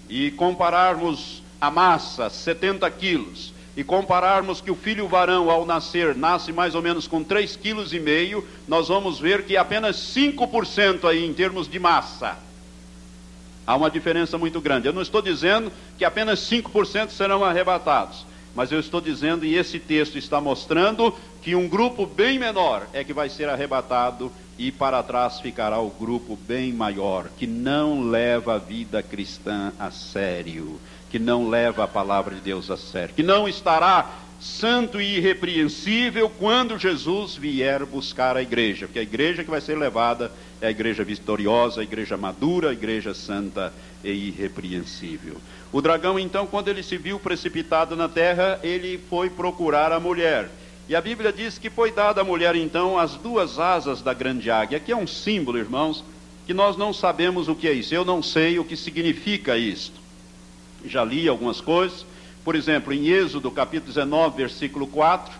[0.09, 6.51] e compararmos a massa, 70 quilos, e compararmos que o filho varão, ao nascer, nasce
[6.51, 11.67] mais ou menos com 3,5 kg, nós vamos ver que apenas 5% aí em termos
[11.67, 12.37] de massa.
[13.65, 14.87] Há uma diferença muito grande.
[14.87, 19.79] Eu não estou dizendo que apenas 5% serão arrebatados, mas eu estou dizendo, e esse
[19.79, 25.01] texto está mostrando, que um grupo bem menor é que vai ser arrebatado e para
[25.01, 31.19] trás ficará o grupo bem maior, que não leva a vida cristã a sério que
[31.19, 36.77] não leva a palavra de Deus a sério, que não estará santo e irrepreensível quando
[36.77, 41.03] Jesus vier buscar a igreja, porque a igreja que vai ser levada é a igreja
[41.03, 45.35] vitoriosa, a igreja madura, a igreja santa e irrepreensível.
[45.71, 50.49] O dragão, então, quando ele se viu precipitado na terra, ele foi procurar a mulher.
[50.89, 54.51] E a Bíblia diz que foi dada à mulher, então, as duas asas da grande
[54.51, 54.79] águia.
[54.79, 56.03] Aqui é um símbolo, irmãos,
[56.45, 57.95] que nós não sabemos o que é isso.
[57.95, 60.01] Eu não sei o que significa isto.
[60.83, 62.05] Já li algumas coisas
[62.43, 65.31] por exemplo, em Êxodo capítulo 19, versículo 4,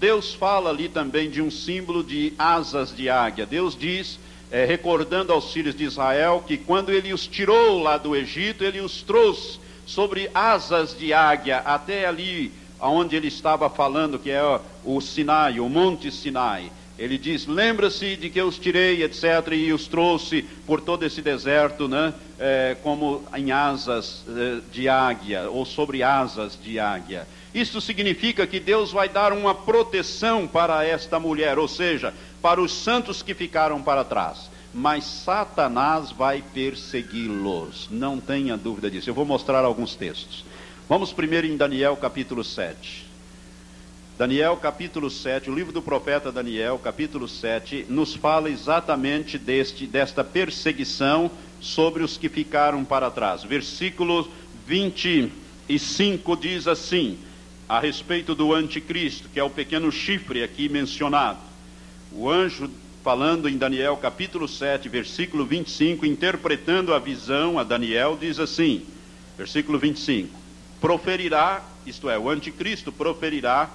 [0.00, 3.46] Deus fala ali também de um símbolo de asas de águia.
[3.46, 4.18] Deus diz,
[4.50, 8.80] é, recordando aos filhos de Israel, que quando ele os tirou lá do Egito, ele
[8.80, 14.42] os trouxe sobre asas de águia até ali onde ele estava falando, que é
[14.86, 16.70] o Sinai, o Monte Sinai.
[16.98, 21.20] Ele diz: Lembra-se de que eu os tirei, etc., e os trouxe por todo esse
[21.20, 22.14] deserto, né?
[22.38, 27.26] É, como em asas é, de águia, ou sobre asas de águia.
[27.54, 32.72] Isso significa que Deus vai dar uma proteção para esta mulher, ou seja, para os
[32.72, 34.50] santos que ficaram para trás.
[34.72, 39.08] Mas Satanás vai persegui-los, não tenha dúvida disso.
[39.08, 40.44] Eu vou mostrar alguns textos.
[40.86, 43.05] Vamos primeiro em Daniel capítulo 7.
[44.18, 50.24] Daniel capítulo 7, o livro do profeta Daniel, capítulo 7, nos fala exatamente deste, desta
[50.24, 53.44] perseguição sobre os que ficaram para trás.
[53.44, 54.26] Versículo
[54.66, 57.18] 25 diz assim,
[57.68, 61.40] a respeito do anticristo, que é o pequeno chifre aqui mencionado.
[62.10, 62.70] O anjo,
[63.04, 68.82] falando em Daniel capítulo 7, versículo 25, interpretando a visão a Daniel, diz assim,
[69.36, 70.34] versículo 25:
[70.80, 73.68] proferirá, isto é, o anticristo proferirá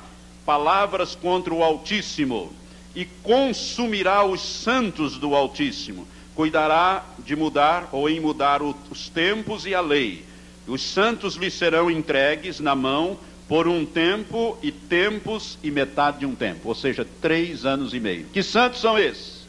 [0.46, 2.54] palavras contra o Altíssimo
[2.96, 6.08] e consumirá os santos do Altíssimo.
[6.36, 10.26] Cuidará de mudar ou em mudar os tempos e a lei.
[10.68, 16.26] Os santos lhe serão entregues na mão por um tempo e tempos e metade de
[16.26, 18.28] um tempo, ou seja, três anos e meio.
[18.32, 19.46] Que santos são esses?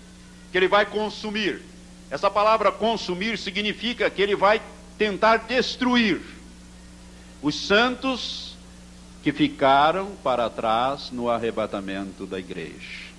[0.51, 1.63] Que ele vai consumir.
[2.11, 4.61] Essa palavra consumir significa que ele vai
[4.99, 6.21] tentar destruir.
[7.41, 8.52] Os santos
[9.23, 13.13] que ficaram para trás no arrebatamento da igreja.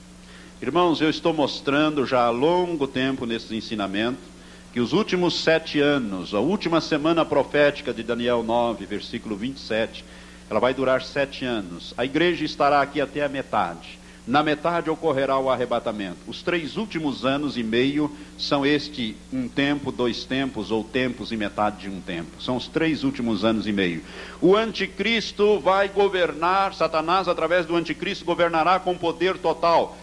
[0.61, 4.33] Irmãos, eu estou mostrando já há longo tempo nesse ensinamento
[4.73, 10.03] que os últimos sete anos, a última semana profética de Daniel 9, versículo 27,
[10.49, 11.93] ela vai durar sete anos.
[11.97, 13.99] A igreja estará aqui até a metade.
[14.25, 16.17] Na metade ocorrerá o arrebatamento.
[16.27, 21.38] Os três últimos anos e meio são este um tempo, dois tempos ou tempos e
[21.38, 22.41] metade de um tempo.
[22.41, 24.01] São os três últimos anos e meio.
[24.41, 29.97] O anticristo vai governar, Satanás, através do anticristo, governará com poder total.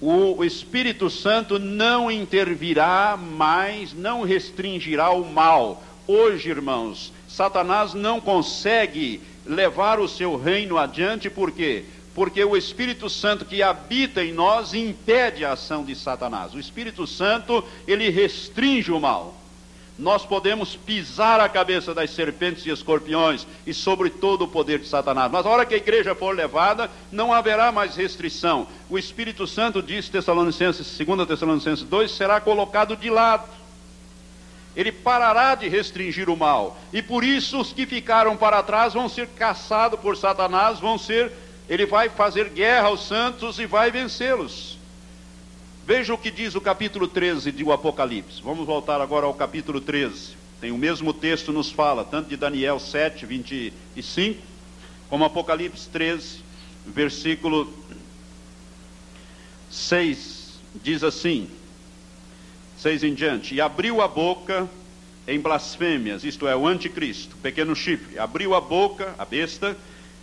[0.00, 5.82] O Espírito Santo não intervirá mais, não restringirá o mal.
[6.06, 11.84] Hoje, irmãos, Satanás não consegue levar o seu reino adiante, por quê?
[11.84, 11.95] porque
[12.48, 16.54] o Espírito Santo que habita em nós impede a ação de Satanás.
[16.54, 19.34] O Espírito Santo, ele restringe o mal.
[19.98, 24.86] Nós podemos pisar a cabeça das serpentes e escorpiões e sobre todo o poder de
[24.86, 25.32] Satanás.
[25.32, 28.66] Mas a hora que a igreja for levada, não haverá mais restrição.
[28.90, 33.48] O Espírito Santo, diz Tessalonicenses, 2 Tessalonicenses 2, será colocado de lado.
[34.76, 36.78] Ele parará de restringir o mal.
[36.92, 41.32] E por isso os que ficaram para trás vão ser caçados por Satanás, vão ser
[41.68, 44.78] ele vai fazer guerra aos santos e vai vencê-los.
[45.86, 48.42] Veja o que diz o capítulo 13 do Apocalipse.
[48.42, 50.36] Vamos voltar agora ao capítulo 13.
[50.60, 54.42] Tem o mesmo texto nos fala, tanto de Daniel 7, 25,
[55.08, 56.40] como Apocalipse 13,
[56.86, 57.72] versículo
[59.70, 61.48] 6, diz assim:
[62.78, 64.68] 6 em diante, e abriu a boca
[65.28, 69.76] em blasfêmias, isto é, o anticristo, pequeno chifre, abriu a boca, a besta,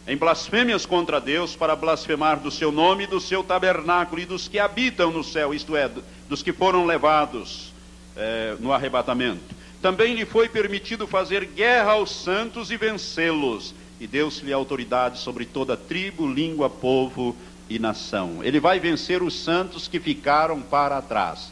[0.08, 4.60] em blasfêmias contra Deus para blasfemar do seu nome, do seu tabernáculo e dos que
[4.60, 5.90] habitam no céu, isto é,
[6.28, 7.72] dos que foram levados
[8.16, 9.42] é, no arrebatamento.
[9.82, 15.78] Também lhe foi permitido fazer guerra aos santos e vencê-los, e deu-se-lhe autoridade sobre toda
[15.78, 17.36] tribo, língua, povo
[17.70, 18.44] e nação.
[18.44, 21.52] Ele vai vencer os santos que ficaram para trás.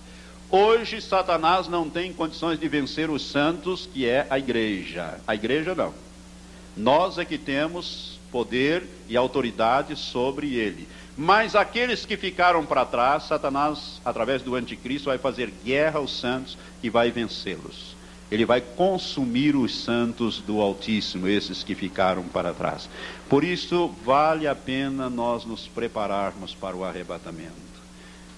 [0.50, 5.18] Hoje, Satanás não tem condições de vencer os santos, que é a igreja.
[5.26, 5.94] A igreja não.
[6.76, 10.88] Nós é que temos poder e autoridade sobre ele.
[11.18, 16.58] Mas aqueles que ficaram para trás, Satanás, através do anticristo, vai fazer guerra aos santos
[16.82, 17.96] e vai vencê-los.
[18.32, 22.90] Ele vai consumir os santos do Altíssimo, esses que ficaram para trás.
[23.30, 27.52] Por isso, vale a pena nós nos prepararmos para o arrebatamento.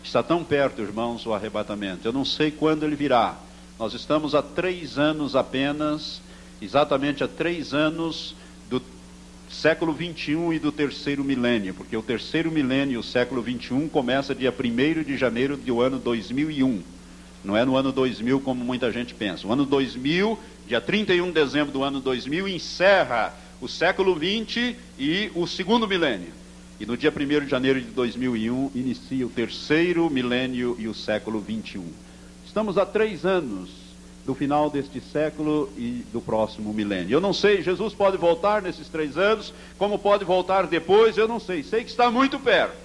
[0.03, 2.07] Está tão perto, irmãos, o arrebatamento.
[2.07, 3.37] Eu não sei quando ele virá.
[3.77, 6.21] Nós estamos há três anos apenas,
[6.59, 8.35] exatamente há três anos
[9.53, 14.51] século 21 e do terceiro milênio, porque o terceiro milênio, o século 21, começa dia
[14.51, 16.81] 1 de janeiro do ano 2001.
[17.43, 19.47] Não é no ano 2000 como muita gente pensa.
[19.47, 25.31] O ano 2000, dia 31 de dezembro do ano 2000, encerra o século 20 e
[25.35, 26.33] o segundo milênio.
[26.79, 31.39] E no dia 1 de janeiro de 2001 inicia o terceiro milênio e o século
[31.39, 31.85] 21.
[32.45, 33.82] Estamos há três anos
[34.25, 37.15] do final deste século e do próximo milênio.
[37.15, 41.39] Eu não sei, Jesus pode voltar nesses três anos, como pode voltar depois, eu não
[41.39, 41.63] sei.
[41.63, 42.75] Sei que está muito perto,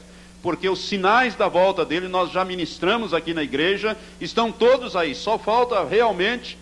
[0.42, 5.14] porque os sinais da volta dele nós já ministramos aqui na igreja, estão todos aí,
[5.14, 6.58] só falta realmente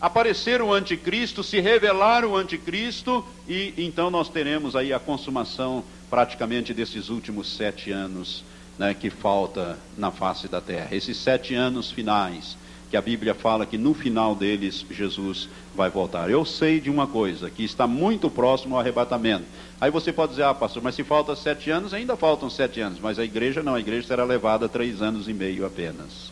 [0.00, 6.74] aparecer o anticristo, se revelar o anticristo, e então nós teremos aí a consumação praticamente
[6.74, 8.44] desses últimos sete anos
[8.78, 10.88] né, que falta na face da terra.
[10.94, 12.56] Esses sete anos finais
[12.92, 16.28] que a Bíblia fala que no final deles Jesus vai voltar.
[16.28, 19.46] Eu sei de uma coisa, que está muito próximo ao arrebatamento.
[19.80, 23.00] Aí você pode dizer, ah, pastor, mas se falta sete anos, ainda faltam sete anos.
[23.00, 26.30] Mas a igreja não, a igreja será levada três anos e meio apenas.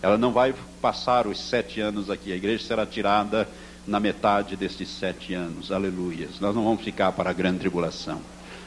[0.00, 3.46] Ela não vai passar os sete anos aqui, a igreja será tirada
[3.86, 5.70] na metade destes sete anos.
[5.70, 6.40] Aleluias.
[6.40, 8.22] Nós não vamos ficar para a grande tribulação.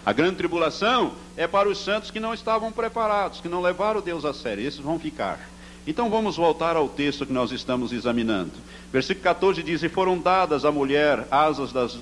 [0.06, 4.26] A grande tribulação é para os santos que não estavam preparados, que não levaram Deus
[4.26, 4.64] a sério.
[4.64, 5.40] Esses vão ficar.
[5.86, 8.52] Então vamos voltar ao texto que nós estamos examinando.
[8.92, 11.98] Versículo 14 diz: E foram dadas à mulher asas das,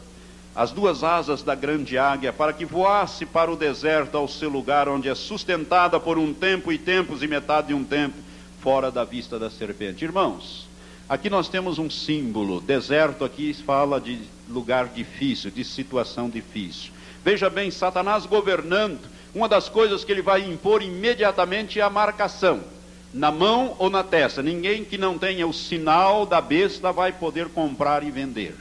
[0.54, 4.90] as duas asas da grande águia, para que voasse para o deserto, ao seu lugar,
[4.90, 8.16] onde é sustentada por um tempo e tempos e metade de um tempo,
[8.62, 10.04] fora da vista da serpente.
[10.04, 10.68] Irmãos,
[11.08, 12.60] aqui nós temos um símbolo.
[12.60, 14.20] Deserto aqui fala de
[14.50, 16.92] lugar difícil, de situação difícil.
[17.24, 19.00] Veja bem, Satanás governando,
[19.34, 22.60] uma das coisas que ele vai impor imediatamente é a marcação
[23.14, 24.42] na mão ou na testa.
[24.42, 28.56] Ninguém que não tenha o sinal da besta vai poder comprar e vender.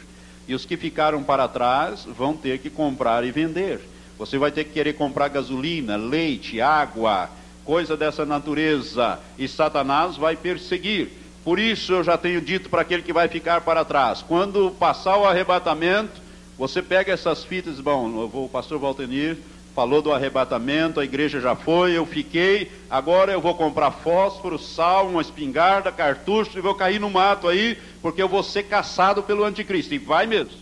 [0.47, 3.81] E os que ficaram para trás vão ter que comprar e vender.
[4.19, 7.31] Você vai ter que querer comprar gasolina, leite, água,
[7.65, 9.21] coisa dessa natureza.
[9.39, 11.11] E Satanás vai perseguir.
[11.45, 15.19] Por isso eu já tenho dito para aquele que vai ficar para trás: quando passar
[15.19, 16.21] o arrebatamento,
[16.59, 19.37] você pega essas fitas, bom, o pastor Valtenir
[19.79, 25.07] falou do arrebatamento, a igreja já foi, eu fiquei, agora eu vou comprar fósforo, sal,
[25.07, 29.45] uma espingarda, cartucho e vou cair no mato aí, porque eu vou ser caçado pelo
[29.45, 29.95] anticristo.
[29.95, 30.59] E vai mesmo.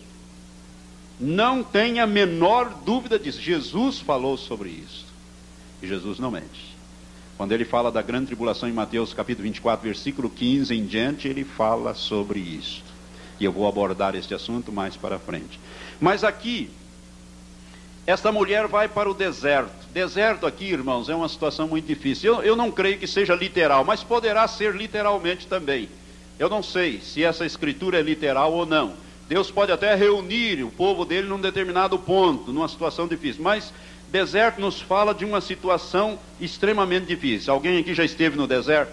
[1.19, 3.41] Não tenha a menor dúvida disso.
[3.41, 5.07] Jesus falou sobre isso.
[5.83, 6.77] E Jesus não mente.
[7.39, 11.43] Quando ele fala da grande tribulação em Mateus capítulo 24, versículo 15 em diante, ele
[11.43, 12.85] fala sobre isso.
[13.41, 15.59] E eu vou abordar este assunto mais para frente.
[15.99, 16.69] Mas aqui,
[18.07, 19.72] esta mulher vai para o deserto.
[19.92, 22.34] Deserto aqui, irmãos, é uma situação muito difícil.
[22.34, 25.88] Eu, eu não creio que seja literal, mas poderá ser literalmente também.
[26.38, 28.94] Eu não sei se essa escritura é literal ou não.
[29.28, 33.42] Deus pode até reunir o povo dele num determinado ponto, numa situação difícil.
[33.42, 33.72] Mas
[34.09, 37.52] deserto nos fala de uma situação extremamente difícil.
[37.52, 38.92] Alguém aqui já esteve no deserto?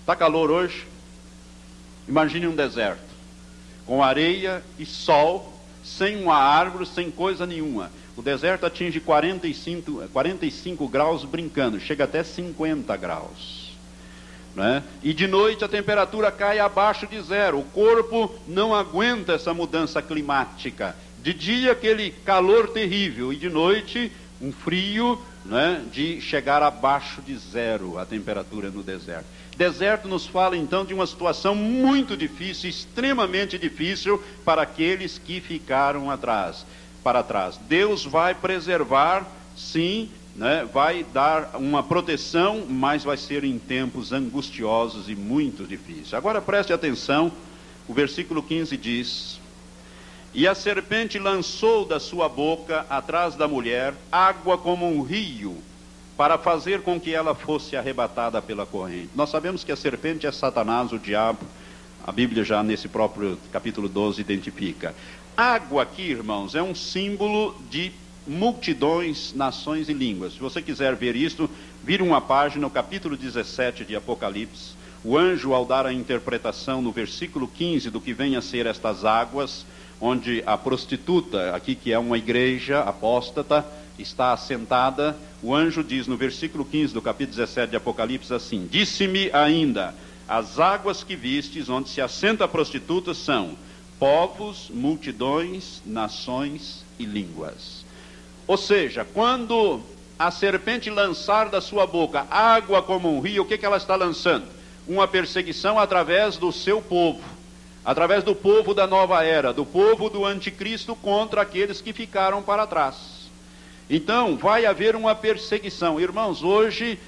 [0.00, 0.86] Está calor hoje?
[2.08, 3.08] Imagine um deserto
[3.84, 5.57] com areia e sol
[5.96, 7.90] sem uma árvore, sem coisa nenhuma.
[8.16, 13.68] O deserto atinge 45, 45 graus brincando, chega até 50 graus.
[14.54, 14.82] Né?
[15.02, 17.60] E de noite a temperatura cai abaixo de zero.
[17.60, 20.96] O corpo não aguenta essa mudança climática.
[21.22, 24.10] De dia, aquele calor terrível, e de noite,
[24.40, 29.26] um frio né, de chegar abaixo de zero a temperatura no deserto.
[29.58, 36.08] Deserto nos fala então de uma situação muito difícil, extremamente difícil para aqueles que ficaram
[36.12, 36.64] atrás,
[37.02, 37.58] para trás.
[37.68, 45.08] Deus vai preservar, sim, né, vai dar uma proteção, mas vai ser em tempos angustiosos
[45.08, 46.14] e muito difíceis.
[46.14, 47.32] Agora preste atenção,
[47.88, 49.40] o versículo 15 diz:
[50.32, 55.60] E a serpente lançou da sua boca atrás da mulher água como um rio
[56.18, 59.08] para fazer com que ela fosse arrebatada pela corrente.
[59.14, 61.38] Nós sabemos que a serpente é Satanás, o diabo.
[62.04, 64.92] A Bíblia já nesse próprio capítulo 12 identifica.
[65.36, 67.92] Água aqui, irmãos, é um símbolo de
[68.26, 70.32] multidões, nações e línguas.
[70.32, 71.48] Se você quiser ver isso,
[71.84, 74.72] vire uma página, no capítulo 17 de Apocalipse.
[75.04, 79.04] O anjo, ao dar a interpretação no versículo 15 do que vem a ser estas
[79.04, 79.64] águas,
[80.00, 83.64] onde a prostituta, aqui que é uma igreja apóstata,
[83.96, 89.30] está assentada, o anjo diz no versículo 15 do capítulo 17 de Apocalipse assim: Disse-me
[89.32, 89.94] ainda:
[90.28, 93.56] as águas que vistes, onde se assenta a prostituta, são
[93.98, 97.84] povos, multidões, nações e línguas.
[98.46, 99.80] Ou seja, quando
[100.18, 103.94] a serpente lançar da sua boca água como um rio, o que, que ela está
[103.96, 104.46] lançando?
[104.86, 107.38] Uma perseguição através do seu povo
[107.88, 112.66] através do povo da nova era, do povo do anticristo contra aqueles que ficaram para
[112.66, 113.17] trás.
[113.90, 115.98] Então, vai haver uma perseguição.
[115.98, 116.98] Irmãos, hoje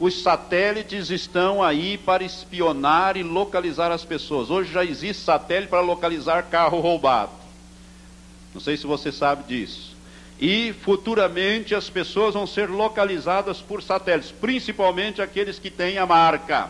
[0.00, 4.50] os satélites estão aí para espionar e localizar as pessoas.
[4.50, 7.30] Hoje já existe satélite para localizar carro roubado.
[8.52, 9.94] Não sei se você sabe disso.
[10.40, 16.68] E futuramente as pessoas vão ser localizadas por satélites, principalmente aqueles que têm a marca.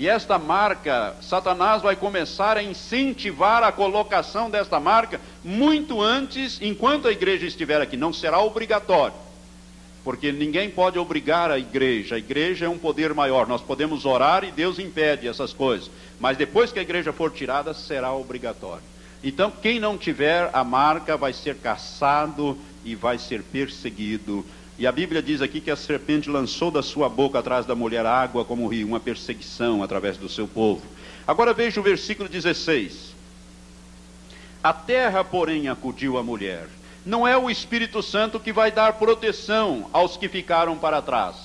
[0.00, 7.06] E esta marca, Satanás vai começar a incentivar a colocação desta marca muito antes, enquanto
[7.06, 7.98] a igreja estiver aqui.
[7.98, 9.12] Não será obrigatório,
[10.02, 12.14] porque ninguém pode obrigar a igreja.
[12.14, 13.46] A igreja é um poder maior.
[13.46, 15.90] Nós podemos orar e Deus impede essas coisas.
[16.18, 18.82] Mas depois que a igreja for tirada, será obrigatório.
[19.22, 24.46] Então, quem não tiver a marca vai ser caçado e vai ser perseguido
[24.80, 28.06] e a Bíblia diz aqui que a serpente lançou da sua boca atrás da mulher
[28.06, 30.80] água como rio, uma perseguição através do seu povo.
[31.26, 33.14] Agora veja o versículo 16.
[34.64, 36.66] A terra, porém, acudiu a mulher.
[37.04, 41.36] Não é o Espírito Santo que vai dar proteção aos que ficaram para trás.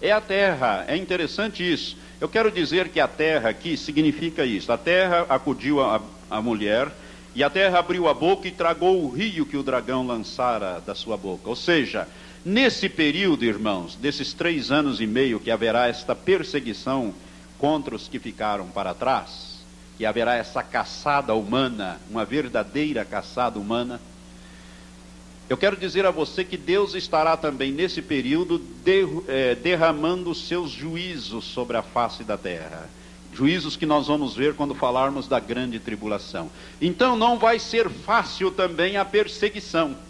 [0.00, 0.84] É a terra.
[0.86, 1.96] É interessante isso.
[2.20, 4.70] Eu quero dizer que a terra aqui significa isso.
[4.70, 6.00] A terra acudiu a,
[6.30, 6.92] a mulher
[7.34, 10.94] e a terra abriu a boca e tragou o rio que o dragão lançara da
[10.94, 11.48] sua boca.
[11.48, 12.06] Ou seja,
[12.48, 17.12] Nesse período, irmãos, desses três anos e meio que haverá esta perseguição
[17.58, 19.58] contra os que ficaram para trás,
[19.98, 24.00] que haverá essa caçada humana, uma verdadeira caçada humana,
[25.46, 28.62] eu quero dizer a você que Deus estará também nesse período
[29.26, 32.88] é, derramando seus juízos sobre a face da terra.
[33.34, 36.50] Juízos que nós vamos ver quando falarmos da grande tribulação.
[36.80, 40.07] Então não vai ser fácil também a perseguição.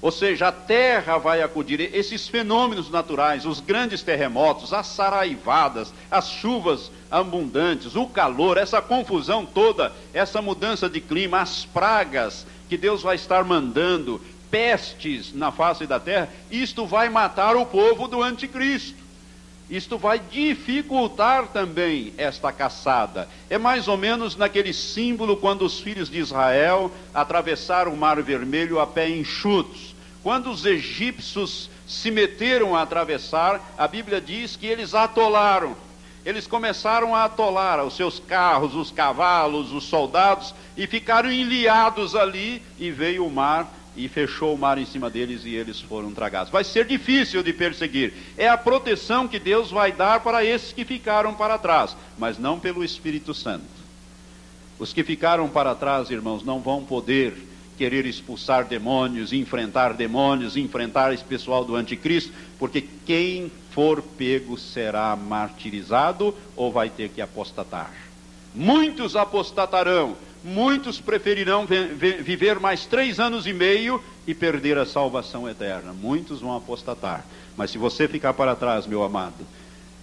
[0.00, 1.80] Ou seja, a terra vai acudir.
[1.94, 9.44] Esses fenômenos naturais, os grandes terremotos, as saraivadas, as chuvas abundantes, o calor, essa confusão
[9.44, 14.20] toda, essa mudança de clima, as pragas que Deus vai estar mandando,
[14.50, 19.08] pestes na face da terra, isto vai matar o povo do anticristo.
[19.70, 23.28] Isto vai dificultar também esta caçada.
[23.50, 28.80] É mais ou menos naquele símbolo quando os filhos de Israel atravessaram o Mar Vermelho
[28.80, 29.87] a pé enxutos.
[30.22, 35.76] Quando os egípcios se meteram a atravessar, a Bíblia diz que eles atolaram.
[36.24, 42.62] Eles começaram a atolar os seus carros, os cavalos, os soldados, e ficaram enliados ali,
[42.78, 46.52] e veio o mar e fechou o mar em cima deles e eles foram tragados.
[46.52, 48.14] Vai ser difícil de perseguir.
[48.36, 52.60] É a proteção que Deus vai dar para esses que ficaram para trás, mas não
[52.60, 53.64] pelo Espírito Santo.
[54.78, 57.47] Os que ficaram para trás, irmãos, não vão poder
[57.78, 65.14] querer expulsar demônios, enfrentar demônios, enfrentar esse pessoal do anticristo, porque quem for pego será
[65.14, 67.92] martirizado ou vai ter que apostatar.
[68.52, 75.92] Muitos apostatarão, muitos preferirão viver mais três anos e meio e perder a salvação eterna.
[75.92, 77.24] Muitos vão apostatar.
[77.56, 79.46] Mas se você ficar para trás, meu amado,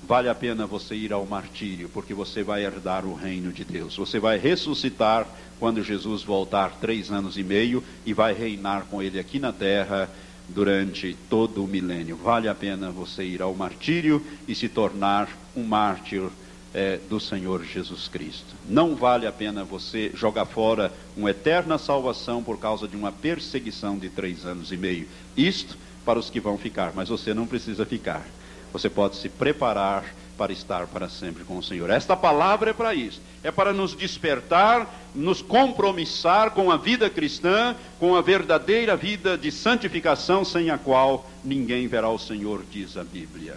[0.07, 3.95] vale a pena você ir ao martírio, porque você vai herdar o reino de Deus.
[3.97, 5.27] Você vai ressuscitar
[5.59, 10.09] quando Jesus voltar três anos e meio e vai reinar com ele aqui na terra
[10.47, 12.15] durante todo o milênio.
[12.15, 16.29] Vale a pena você ir ao martírio e se tornar um mártir
[16.73, 18.53] é, do Senhor Jesus Cristo.
[18.67, 23.97] Não vale a pena você jogar fora uma eterna salvação por causa de uma perseguição
[23.97, 25.07] de três anos e meio.
[25.35, 28.27] Isto para os que vão ficar, mas você não precisa ficar.
[28.75, 30.03] Você pode se preparar
[30.37, 31.89] para estar para sempre com o Senhor.
[31.89, 33.21] Esta palavra é para isso.
[33.41, 39.49] É para nos despertar, nos compromissar com a vida cristã, com a verdadeira vida de
[39.49, 43.55] santificação, sem a qual ninguém verá o Senhor, diz a Bíblia.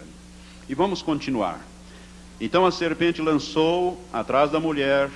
[0.69, 1.67] E vamos continuar.
[2.41, 5.11] Então a serpente lançou atrás da mulher,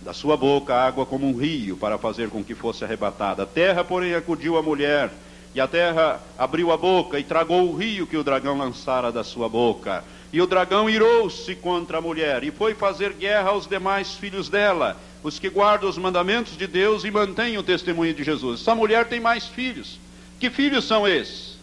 [0.00, 3.42] da sua boca, água como um rio, para fazer com que fosse arrebatada.
[3.42, 5.10] A terra, porém, acudiu a mulher
[5.56, 9.24] e a terra abriu a boca e tragou o rio que o dragão lançara da
[9.24, 10.04] sua boca.
[10.30, 15.00] E o dragão irou-se contra a mulher e foi fazer guerra aos demais filhos dela,
[15.22, 18.60] os que guardam os mandamentos de Deus e mantêm o testemunho de Jesus.
[18.60, 19.98] Essa mulher tem mais filhos.
[20.38, 21.56] Que filhos são esses?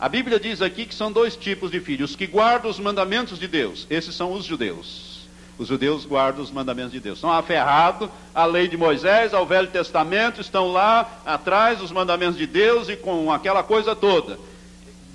[0.00, 3.38] A Bíblia diz aqui que são dois tipos de filhos: os que guardam os mandamentos
[3.38, 5.13] de Deus, esses são os judeus.
[5.58, 7.20] Os judeus guardam os mandamentos de Deus.
[7.20, 12.46] São aferrados à lei de Moisés, ao Velho Testamento, estão lá atrás dos mandamentos de
[12.46, 14.38] Deus e com aquela coisa toda.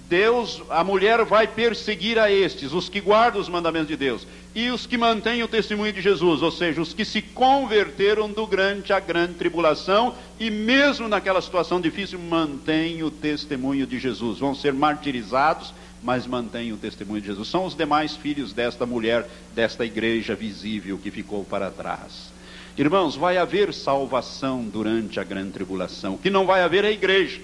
[0.10, 4.72] Deus, a mulher vai perseguir a estes, os que guardam os mandamentos de Deus, e
[4.72, 9.00] os que mantêm o testemunho de Jesus, ou seja, os que se converteram durante a
[9.00, 15.74] grande tribulação e mesmo naquela situação difícil mantêm o testemunho de Jesus, vão ser martirizados
[16.02, 17.50] mas mantêm o testemunho de Jesus.
[17.50, 22.32] São os demais filhos desta mulher, desta igreja visível que ficou para trás.
[22.78, 26.14] Irmãos, vai haver salvação durante a grande tribulação.
[26.14, 27.42] O que não vai haver é igreja.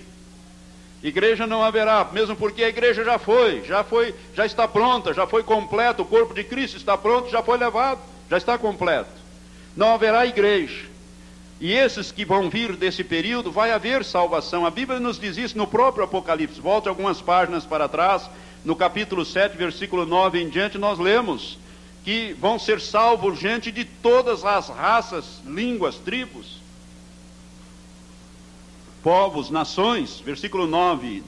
[1.08, 5.28] Igreja não haverá, mesmo porque a igreja já foi, já foi, já está pronta, já
[5.28, 9.12] foi completa, o corpo de Cristo está pronto, já foi levado, já está completo.
[9.78, 10.86] Não haverá igreja.
[11.62, 14.66] E esses que vão vir desse período, vai haver salvação.
[14.66, 16.60] A Bíblia nos diz isso no próprio Apocalipse.
[16.60, 18.28] Volte algumas páginas para trás,
[18.64, 21.60] no capítulo 7, versículo 9 em diante, nós lemos
[22.04, 26.65] que vão ser salvos gente de todas as raças, línguas, tribos,
[29.06, 30.20] povos, nações.
[30.20, 31.22] Versículo 9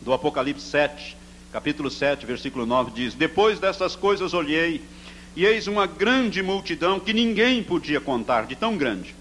[0.00, 1.14] do Apocalipse 7,
[1.52, 4.80] capítulo 7, versículo 9 diz: Depois dessas coisas olhei,
[5.36, 9.14] e eis uma grande multidão que ninguém podia contar, de tão grande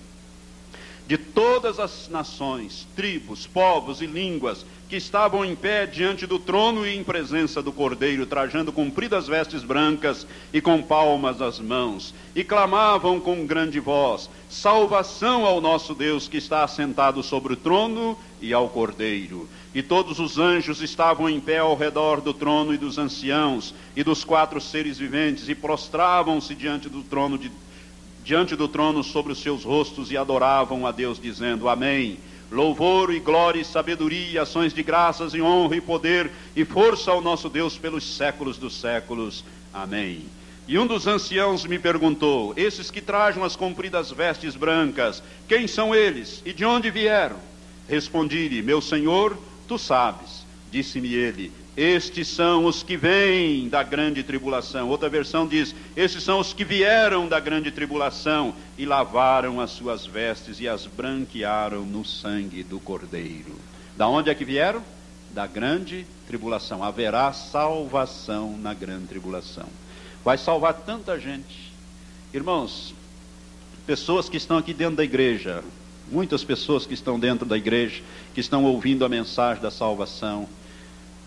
[1.07, 6.85] de todas as nações, tribos, povos e línguas que estavam em pé diante do trono
[6.85, 12.43] e em presença do Cordeiro, trajando compridas vestes brancas e com palmas nas mãos, e
[12.43, 18.53] clamavam com grande voz: Salvação ao nosso Deus que está assentado sobre o trono e
[18.53, 19.49] ao Cordeiro.
[19.73, 24.03] E todos os anjos estavam em pé ao redor do trono e dos anciãos e
[24.03, 27.51] dos quatro seres viventes, e prostravam-se diante do trono de
[28.25, 32.17] diante do trono sobre os seus rostos e adoravam a Deus, dizendo: Amém.
[32.51, 37.21] Louvor e glória e sabedoria, ações de graças e honra e poder e força ao
[37.21, 39.43] nosso Deus pelos séculos dos séculos.
[39.73, 40.25] Amém.
[40.67, 45.93] E um dos anciãos me perguntou: Esses que trajam as compridas vestes brancas, quem são
[45.93, 47.37] eles e de onde vieram?
[47.87, 50.45] Respondi-lhe: Meu senhor, tu sabes.
[50.71, 54.87] Disse-me ele: estes são os que vêm da grande tribulação.
[54.87, 60.05] Outra versão diz: Estes são os que vieram da grande tribulação e lavaram as suas
[60.05, 63.59] vestes e as branquearam no sangue do Cordeiro.
[63.97, 64.81] Da onde é que vieram?
[65.31, 66.81] Da grande tribulação.
[66.81, 69.67] Haverá salvação na grande tribulação.
[70.23, 71.73] Vai salvar tanta gente.
[72.33, 72.93] Irmãos,
[73.85, 75.61] pessoas que estão aqui dentro da igreja,
[76.09, 78.01] muitas pessoas que estão dentro da igreja,
[78.33, 80.47] que estão ouvindo a mensagem da salvação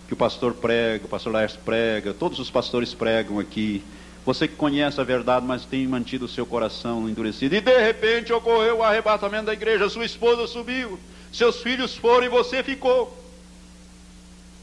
[0.08, 3.84] que o pastor prega, o pastor Laércio prega, todos os pastores pregam aqui.
[4.24, 7.54] Você que conhece a verdade, mas tem mantido o seu coração endurecido.
[7.54, 10.98] E de repente ocorreu o arrebatamento da igreja, sua esposa subiu,
[11.30, 13.16] seus filhos foram e você ficou.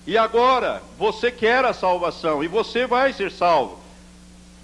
[0.08, 3.80] E agora você quer a salvação e você vai ser salvo.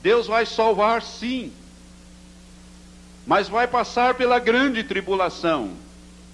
[0.01, 1.51] Deus vai salvar sim.
[3.25, 5.71] Mas vai passar pela grande tribulação.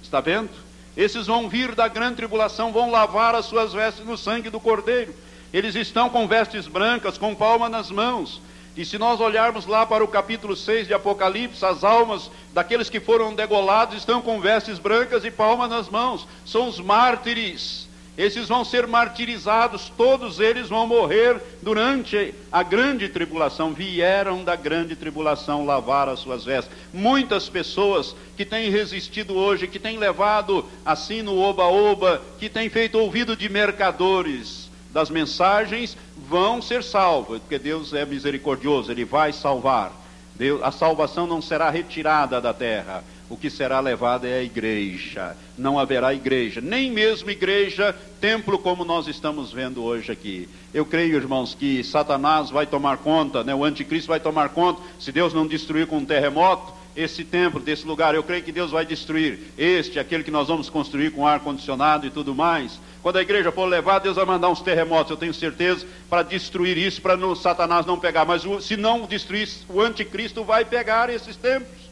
[0.01, 0.66] Está vendo?
[0.97, 5.13] Esses vão vir da grande tribulação, vão lavar as suas vestes no sangue do Cordeiro.
[5.53, 8.41] Eles estão com vestes brancas, com palma nas mãos.
[8.75, 12.99] E se nós olharmos lá para o capítulo 6 de Apocalipse, as almas daqueles que
[12.99, 16.27] foram degolados estão com vestes brancas e palma nas mãos.
[16.43, 17.86] São os mártires
[18.17, 23.73] esses vão ser martirizados, todos eles vão morrer durante a grande tribulação.
[23.73, 26.75] Vieram da grande tribulação lavar as suas vestes.
[26.91, 32.97] Muitas pessoas que têm resistido hoje, que têm levado assim no oba-oba, que têm feito
[32.97, 35.95] ouvido de mercadores das mensagens,
[36.27, 39.91] vão ser salvos, porque Deus é misericordioso, Ele vai salvar.
[40.33, 45.35] Deus, a salvação não será retirada da terra o que será levado é a igreja.
[45.57, 50.47] Não haverá igreja, nem mesmo igreja, templo como nós estamos vendo hoje aqui.
[50.73, 53.53] Eu creio, irmãos, que Satanás vai tomar conta, né?
[53.53, 57.85] o anticristo vai tomar conta, se Deus não destruir com um terremoto, esse templo, desse
[57.85, 62.07] lugar, eu creio que Deus vai destruir este, aquele que nós vamos construir com ar-condicionado
[62.07, 62.79] e tudo mais.
[63.03, 66.75] Quando a igreja for levada, Deus vai mandar uns terremotos, eu tenho certeza, para destruir
[66.75, 68.25] isso, para Satanás não pegar.
[68.25, 71.86] Mas se não destruir, o anticristo vai pegar esses templos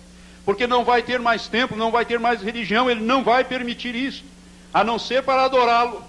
[0.46, 3.96] porque não vai ter mais tempo, não vai ter mais religião, ele não vai permitir
[3.96, 4.24] isso,
[4.74, 6.04] a não ser para adorá-lo.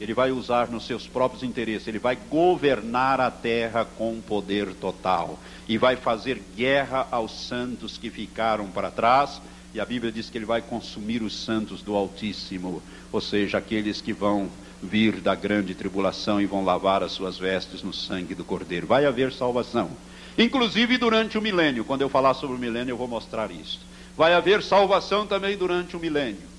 [0.00, 5.38] Ele vai usar nos seus próprios interesses, ele vai governar a terra com poder total
[5.68, 9.40] e vai fazer guerra aos santos que ficaram para trás.
[9.72, 14.00] E a Bíblia diz que ele vai consumir os santos do Altíssimo, ou seja, aqueles
[14.00, 14.48] que vão
[14.82, 18.86] vir da grande tribulação e vão lavar as suas vestes no sangue do Cordeiro.
[18.86, 19.90] Vai haver salvação.
[20.36, 23.80] Inclusive durante o milênio, quando eu falar sobre o milênio, eu vou mostrar isso.
[24.16, 26.54] Vai haver salvação também durante o milênio.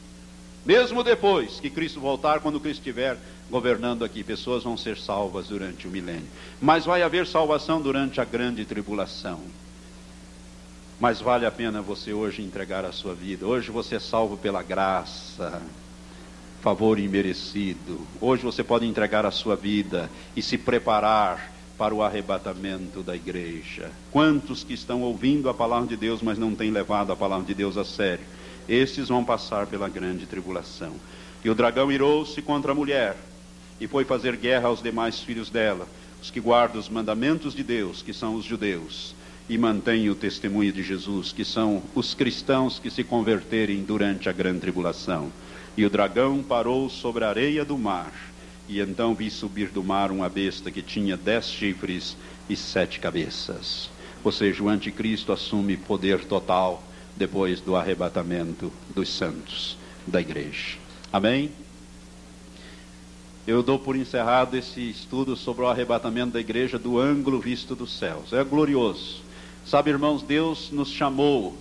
[0.65, 3.17] Mesmo depois que Cristo voltar, quando Cristo estiver
[3.49, 6.28] governando aqui, pessoas vão ser salvas durante o milênio.
[6.61, 9.39] Mas vai haver salvação durante a grande tribulação.
[10.99, 13.45] Mas vale a pena você hoje entregar a sua vida.
[13.45, 15.61] Hoje você é salvo pela graça,
[16.61, 17.99] favor imerecido.
[18.19, 23.91] Hoje você pode entregar a sua vida e se preparar para o arrebatamento da igreja.
[24.11, 27.53] Quantos que estão ouvindo a palavra de Deus, mas não têm levado a palavra de
[27.53, 28.26] Deus a sério?
[28.67, 30.93] Estes vão passar pela grande tribulação.
[31.43, 33.15] E o dragão irou-se contra a mulher
[33.80, 35.88] e foi fazer guerra aos demais filhos dela,
[36.21, 39.13] os que guardam os mandamentos de Deus, que são os judeus,
[39.47, 44.32] e mantêm o testemunho de Jesus, que são os cristãos que se converterem durante a
[44.32, 45.32] grande tribulação.
[45.78, 48.11] E o dragão parou sobre a areia do mar,
[48.68, 52.18] e então vi subir do mar uma besta que tinha dez chifres
[52.49, 53.89] e sete cabeças.
[54.24, 56.84] Ou seja, o anticristo assume poder total
[57.16, 60.78] depois do arrebatamento dos santos da igreja.
[61.13, 61.51] Amém?
[63.47, 67.95] Eu dou por encerrado esse estudo sobre o arrebatamento da igreja do ângulo visto dos
[67.97, 68.34] céus.
[68.34, 69.22] É glorioso.
[69.66, 71.55] Sabe, irmãos, Deus nos chamou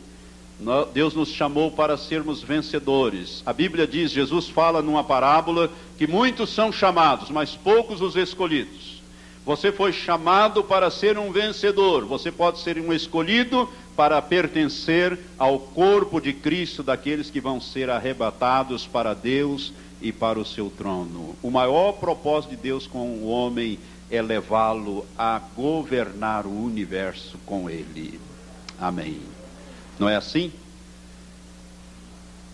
[0.92, 3.42] Deus nos chamou para sermos vencedores.
[3.44, 9.02] A Bíblia diz, Jesus fala numa parábola que muitos são chamados, mas poucos os escolhidos.
[9.44, 12.06] Você foi chamado para ser um vencedor.
[12.06, 17.90] Você pode ser um escolhido para pertencer ao corpo de Cristo daqueles que vão ser
[17.90, 21.36] arrebatados para Deus e para o seu trono.
[21.42, 23.78] O maior propósito de Deus com o homem
[24.10, 28.18] é levá-lo a governar o universo com ele.
[28.78, 29.33] Amém.
[29.98, 30.52] Não é assim?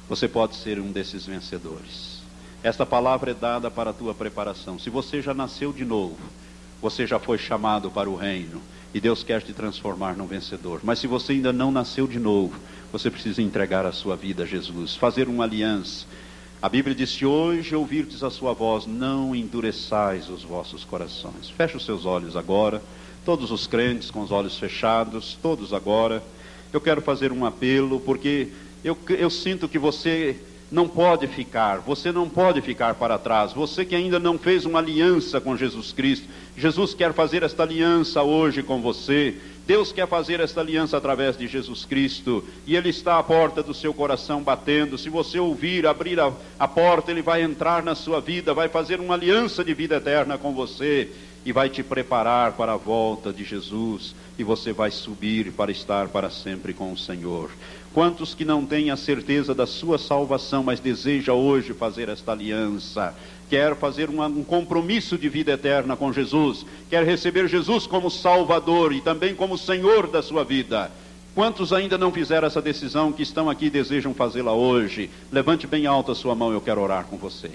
[0.08, 2.20] Você pode ser um desses vencedores.
[2.62, 4.78] Esta palavra é dada para a tua preparação.
[4.78, 6.18] Se você já nasceu de novo,
[6.82, 8.60] você já foi chamado para o reino
[8.92, 10.80] e Deus quer te transformar num vencedor.
[10.82, 12.58] Mas se você ainda não nasceu de novo,
[12.92, 16.06] você precisa entregar a sua vida a Jesus, fazer uma aliança.
[16.60, 21.48] A Bíblia diz: Se hoje ouvirdes a sua voz, não endureçais os vossos corações.
[21.56, 22.82] Feche os seus olhos agora,
[23.24, 26.22] todos os crentes com os olhos fechados, todos agora.
[26.72, 28.48] Eu quero fazer um apelo, porque
[28.84, 30.36] eu, eu sinto que você
[30.70, 33.52] não pode ficar, você não pode ficar para trás.
[33.52, 38.22] Você que ainda não fez uma aliança com Jesus Cristo, Jesus quer fazer esta aliança
[38.22, 39.34] hoje com você.
[39.66, 43.74] Deus quer fazer esta aliança através de Jesus Cristo e Ele está à porta do
[43.74, 44.98] seu coração batendo.
[44.98, 49.00] Se você ouvir, abrir a, a porta, Ele vai entrar na sua vida, vai fazer
[49.00, 51.08] uma aliança de vida eterna com você
[51.44, 56.08] e vai te preparar para a volta de Jesus e você vai subir para estar
[56.08, 57.50] para sempre com o Senhor.
[57.92, 63.14] Quantos que não têm a certeza da sua salvação, mas deseja hoje fazer esta aliança,
[63.48, 69.00] quer fazer um compromisso de vida eterna com Jesus, quer receber Jesus como Salvador e
[69.00, 70.90] também como Senhor da sua vida.
[71.34, 75.10] Quantos ainda não fizeram essa decisão que estão aqui e desejam fazê-la hoje?
[75.32, 77.50] Levante bem alto a sua mão, eu quero orar com você.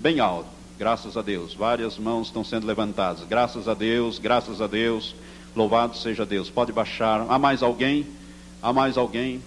[0.00, 0.57] Bem alto.
[0.78, 1.54] Graças a Deus.
[1.54, 3.24] Várias mãos estão sendo levantadas.
[3.28, 5.12] Graças a Deus, graças a Deus.
[5.56, 6.48] Louvado seja Deus.
[6.48, 7.26] Pode baixar.
[7.28, 8.06] Há mais alguém?
[8.62, 9.42] Há mais alguém?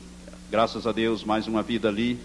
[0.50, 2.20] Graças a Deus, mais uma vida ali.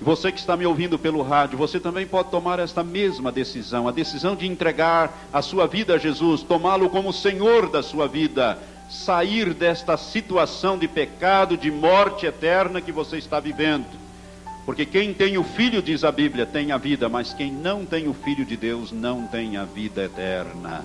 [0.00, 3.92] Você que está me ouvindo pelo rádio, você também pode tomar esta mesma decisão, a
[3.92, 8.58] decisão de entregar a sua vida a Jesus, tomá-lo como Senhor da sua vida,
[8.88, 14.03] sair desta situação de pecado, de morte eterna que você está vivendo.
[14.64, 18.08] Porque quem tem o Filho, diz a Bíblia, tem a vida, mas quem não tem
[18.08, 20.84] o Filho de Deus não tem a vida eterna.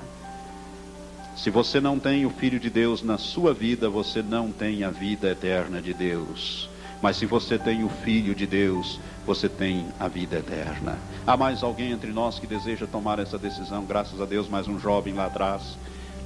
[1.36, 4.90] Se você não tem o Filho de Deus na sua vida, você não tem a
[4.90, 6.70] vida eterna de Deus.
[7.02, 10.98] Mas se você tem o Filho de Deus, você tem a vida eterna.
[11.26, 13.86] Há mais alguém entre nós que deseja tomar essa decisão?
[13.86, 15.78] Graças a Deus, mais um jovem lá atrás.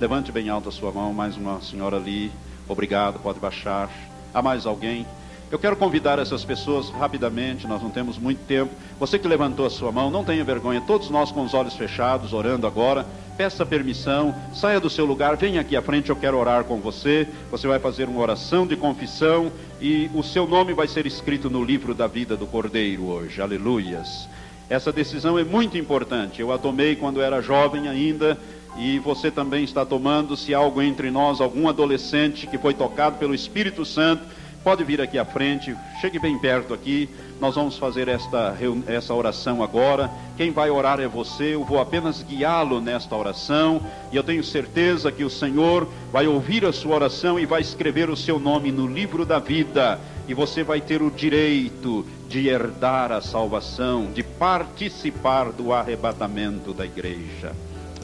[0.01, 2.31] Levante bem alta a sua mão, mais uma senhora ali.
[2.67, 3.91] Obrigado, pode baixar.
[4.33, 5.05] Há mais alguém?
[5.51, 8.71] Eu quero convidar essas pessoas rapidamente, nós não temos muito tempo.
[8.99, 12.33] Você que levantou a sua mão, não tenha vergonha, todos nós com os olhos fechados,
[12.33, 13.05] orando agora,
[13.37, 17.27] peça permissão, saia do seu lugar, venha aqui à frente, eu quero orar com você.
[17.51, 21.63] Você vai fazer uma oração de confissão e o seu nome vai ser escrito no
[21.63, 23.41] livro da vida do Cordeiro hoje.
[23.41, 24.27] Aleluias.
[24.69, 26.41] Essa decisão é muito importante.
[26.41, 28.39] Eu a tomei quando era jovem ainda
[28.77, 30.35] e você também está tomando.
[30.35, 34.23] Se algo entre nós, algum adolescente que foi tocado pelo Espírito Santo,
[34.63, 37.09] Pode vir aqui à frente, chegue bem perto aqui.
[37.37, 38.55] Nós vamos fazer esta,
[38.87, 40.09] essa oração agora.
[40.37, 43.81] Quem vai orar é você, eu vou apenas guiá-lo nesta oração.
[44.09, 48.09] E eu tenho certeza que o Senhor vai ouvir a sua oração e vai escrever
[48.09, 49.99] o seu nome no livro da vida.
[50.29, 56.85] E você vai ter o direito de herdar a salvação, de participar do arrebatamento da
[56.85, 57.53] igreja.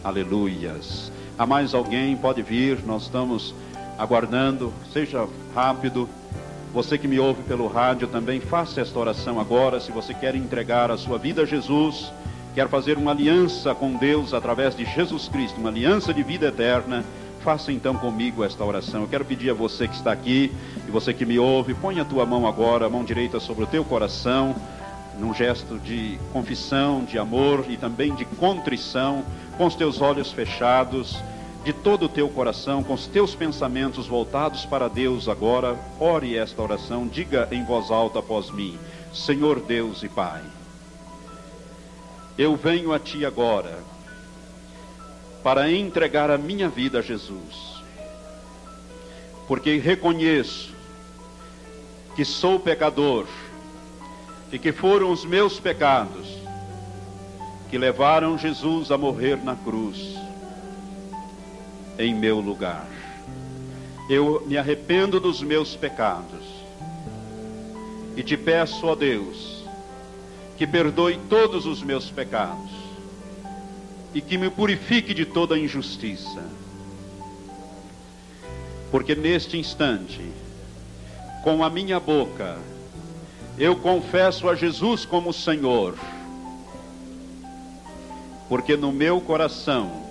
[0.04, 1.10] Aleluias.
[1.38, 2.18] Há mais alguém?
[2.18, 3.56] Pode vir, nós estamos
[3.98, 4.74] aguardando.
[4.92, 6.10] Seja rápido.
[6.74, 9.80] Você que me ouve pelo rádio também, faça esta oração agora.
[9.80, 12.12] Se você quer entregar a sua vida a Jesus,
[12.54, 17.04] quer fazer uma aliança com Deus através de Jesus Cristo, uma aliança de vida eterna,
[17.44, 19.02] faça então comigo esta oração.
[19.02, 20.52] Eu quero pedir a você que está aqui
[20.88, 23.68] e você que me ouve, ponha a tua mão agora, a mão direita sobre o
[23.68, 24.56] teu coração,
[25.18, 29.24] num gesto de confissão, de amor e também de contrição,
[29.58, 31.20] com os teus olhos fechados
[31.64, 36.62] de todo o teu coração, com os teus pensamentos voltados para Deus agora, ore esta
[36.62, 38.78] oração, diga em voz alta após mim:
[39.14, 40.42] Senhor Deus e Pai,
[42.38, 43.84] eu venho a Ti agora
[45.44, 47.84] para entregar a minha vida a Jesus,
[49.48, 50.74] porque reconheço
[52.16, 53.26] que sou pecador
[54.52, 56.38] e que foram os meus pecados
[57.70, 60.19] que levaram Jesus a morrer na cruz
[62.00, 62.88] em meu lugar.
[64.10, 66.44] Eu me arrependo dos meus pecados
[68.16, 69.64] e te peço, ó Deus,
[70.58, 72.72] que perdoe todos os meus pecados
[74.14, 76.44] e que me purifique de toda injustiça.
[78.90, 80.22] Porque neste instante,
[81.44, 82.58] com a minha boca,
[83.58, 85.96] eu confesso a Jesus como Senhor,
[88.48, 90.09] porque no meu coração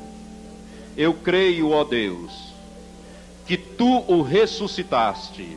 [0.99, 2.53] eu creio, ó Deus,
[3.47, 5.57] que tu o ressuscitaste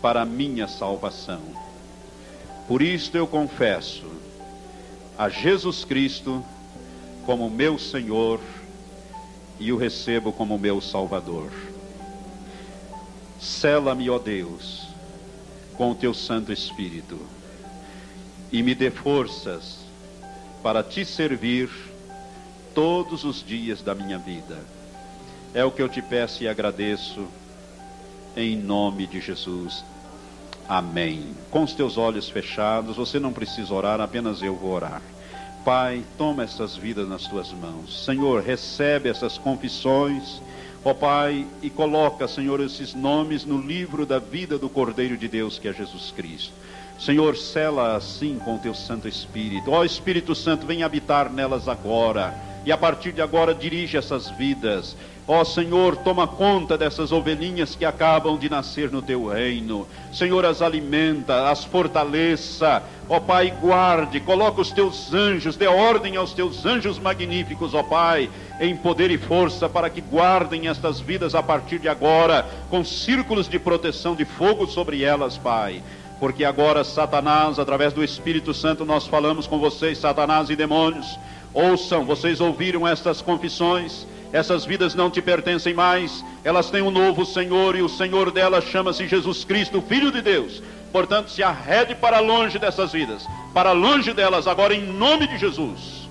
[0.00, 1.42] para minha salvação.
[2.66, 4.06] Por isto eu confesso
[5.18, 6.42] a Jesus Cristo
[7.26, 8.40] como meu Senhor
[9.60, 11.52] e o recebo como meu Salvador.
[13.38, 14.86] Sela-me, ó Deus,
[15.76, 17.18] com o teu Santo Espírito
[18.50, 19.80] e me dê forças
[20.62, 21.87] para te servir
[22.78, 24.56] todos os dias da minha vida.
[25.52, 27.26] É o que eu te peço e agradeço,
[28.36, 29.84] em nome de Jesus.
[30.68, 31.34] Amém.
[31.50, 35.02] Com os teus olhos fechados, você não precisa orar, apenas eu vou orar.
[35.64, 38.04] Pai, toma essas vidas nas tuas mãos.
[38.04, 40.40] Senhor, recebe essas confissões,
[40.84, 45.58] ó Pai, e coloca, Senhor, esses nomes no livro da vida do Cordeiro de Deus,
[45.58, 46.52] que é Jesus Cristo.
[46.96, 49.72] Senhor, sela assim com o teu Santo Espírito.
[49.72, 52.46] Ó Espírito Santo, vem habitar nelas agora.
[52.64, 54.96] E a partir de agora dirige essas vidas.
[55.30, 59.86] Ó Senhor, toma conta dessas ovelhinhas que acabam de nascer no teu reino.
[60.10, 62.82] Senhor, as alimenta, as fortaleça.
[63.10, 68.30] Ó Pai, guarde, coloca os teus anjos, dê ordem aos teus anjos magníficos, ó Pai,
[68.58, 73.50] em poder e força para que guardem estas vidas a partir de agora, com círculos
[73.50, 75.82] de proteção de fogo sobre elas, Pai
[76.20, 81.18] porque agora Satanás, através do Espírito Santo, nós falamos com vocês, Satanás e demônios.
[81.52, 87.24] Ouçam, vocês ouviram estas confissões essas vidas não te pertencem mais, elas têm um novo
[87.24, 90.62] Senhor e o Senhor delas chama-se Jesus Cristo, Filho de Deus.
[90.92, 96.08] Portanto, se arrede para longe dessas vidas, para longe delas, agora em nome de Jesus.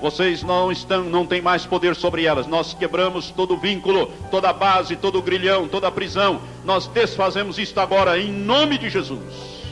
[0.00, 2.48] Vocês não estão, não têm mais poder sobre elas.
[2.48, 6.40] Nós quebramos todo vínculo, toda base, todo grilhão, toda prisão.
[6.64, 9.62] Nós desfazemos isto agora em nome de Jesus.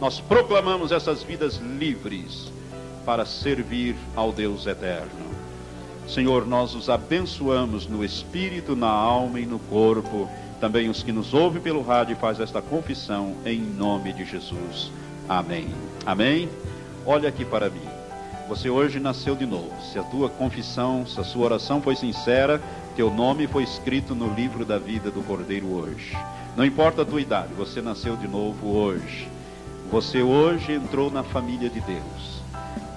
[0.00, 2.57] Nós proclamamos essas vidas livres
[3.08, 5.08] para servir ao Deus eterno.
[6.06, 10.28] Senhor, nós os abençoamos no espírito, na alma e no corpo.
[10.60, 14.92] Também os que nos ouvem pelo rádio faz esta confissão em nome de Jesus.
[15.26, 15.68] Amém.
[16.04, 16.50] Amém.
[17.06, 17.88] Olha aqui para mim.
[18.46, 19.72] Você hoje nasceu de novo.
[19.90, 22.60] Se a tua confissão, se a sua oração foi sincera,
[22.94, 26.14] teu nome foi escrito no livro da vida do Cordeiro hoje.
[26.54, 29.26] Não importa a tua idade, você nasceu de novo hoje.
[29.90, 32.37] Você hoje entrou na família de Deus.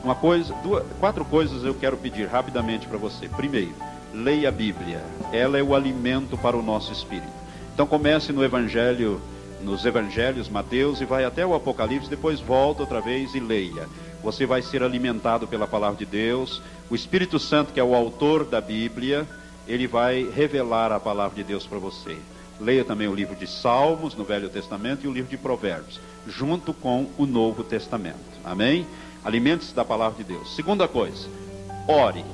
[0.03, 3.29] Uma coisa, duas, quatro coisas eu quero pedir rapidamente para você.
[3.29, 3.73] Primeiro,
[4.13, 5.01] leia a Bíblia.
[5.31, 7.31] Ela é o alimento para o nosso espírito.
[7.73, 9.21] Então comece no Evangelho,
[9.61, 13.87] nos Evangelhos, Mateus e vai até o Apocalipse, depois volta outra vez e leia.
[14.23, 16.61] Você vai ser alimentado pela palavra de Deus.
[16.89, 19.27] O Espírito Santo, que é o autor da Bíblia,
[19.67, 22.17] ele vai revelar a palavra de Deus para você.
[22.59, 26.73] Leia também o livro de Salmos no Velho Testamento e o livro de Provérbios, junto
[26.73, 28.17] com o Novo Testamento.
[28.43, 28.85] Amém?
[29.23, 30.55] Alimente-se da palavra de Deus.
[30.55, 31.27] Segunda coisa,
[31.87, 32.25] ore.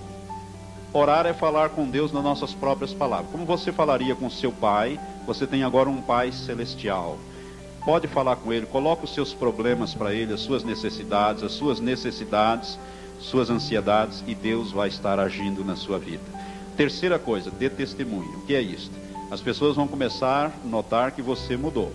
[0.93, 3.29] Orar é falar com Deus nas nossas próprias palavras.
[3.29, 7.17] Como você falaria com seu pai, você tem agora um pai celestial.
[7.83, 11.79] Pode falar com ele, coloque os seus problemas para ele, as suas necessidades, as suas
[11.79, 12.79] necessidades,
[13.19, 16.23] suas ansiedades, e Deus vai estar agindo na sua vida.
[16.75, 18.39] Terceira coisa, dê testemunho.
[18.39, 18.91] O que é isso?
[19.29, 21.91] As pessoas vão começar a notar que você mudou.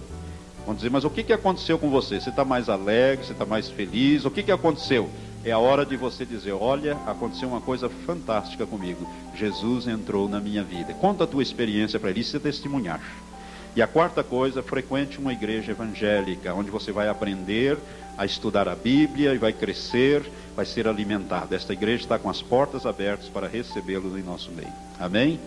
[0.64, 2.20] Vão dizer, mas o que, que aconteceu com você?
[2.20, 4.24] Você está mais alegre, você está mais feliz?
[4.24, 5.10] O que, que aconteceu?
[5.44, 9.08] É a hora de você dizer: Olha, aconteceu uma coisa fantástica comigo.
[9.34, 10.94] Jesus entrou na minha vida.
[10.94, 13.00] Conta a tua experiência para ele se testemunhar.
[13.74, 17.78] E a quarta coisa, frequente uma igreja evangélica, onde você vai aprender
[18.16, 21.54] a estudar a Bíblia e vai crescer, vai ser alimentado.
[21.54, 24.72] Esta igreja está com as portas abertas para recebê-lo em nosso meio.
[25.00, 25.40] Amém?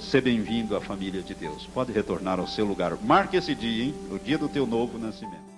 [0.00, 1.66] Seja bem-vindo à família de Deus.
[1.74, 2.96] Pode retornar ao seu lugar.
[3.02, 3.94] Marque esse dia, hein?
[4.10, 5.48] O dia do teu novo nascimento.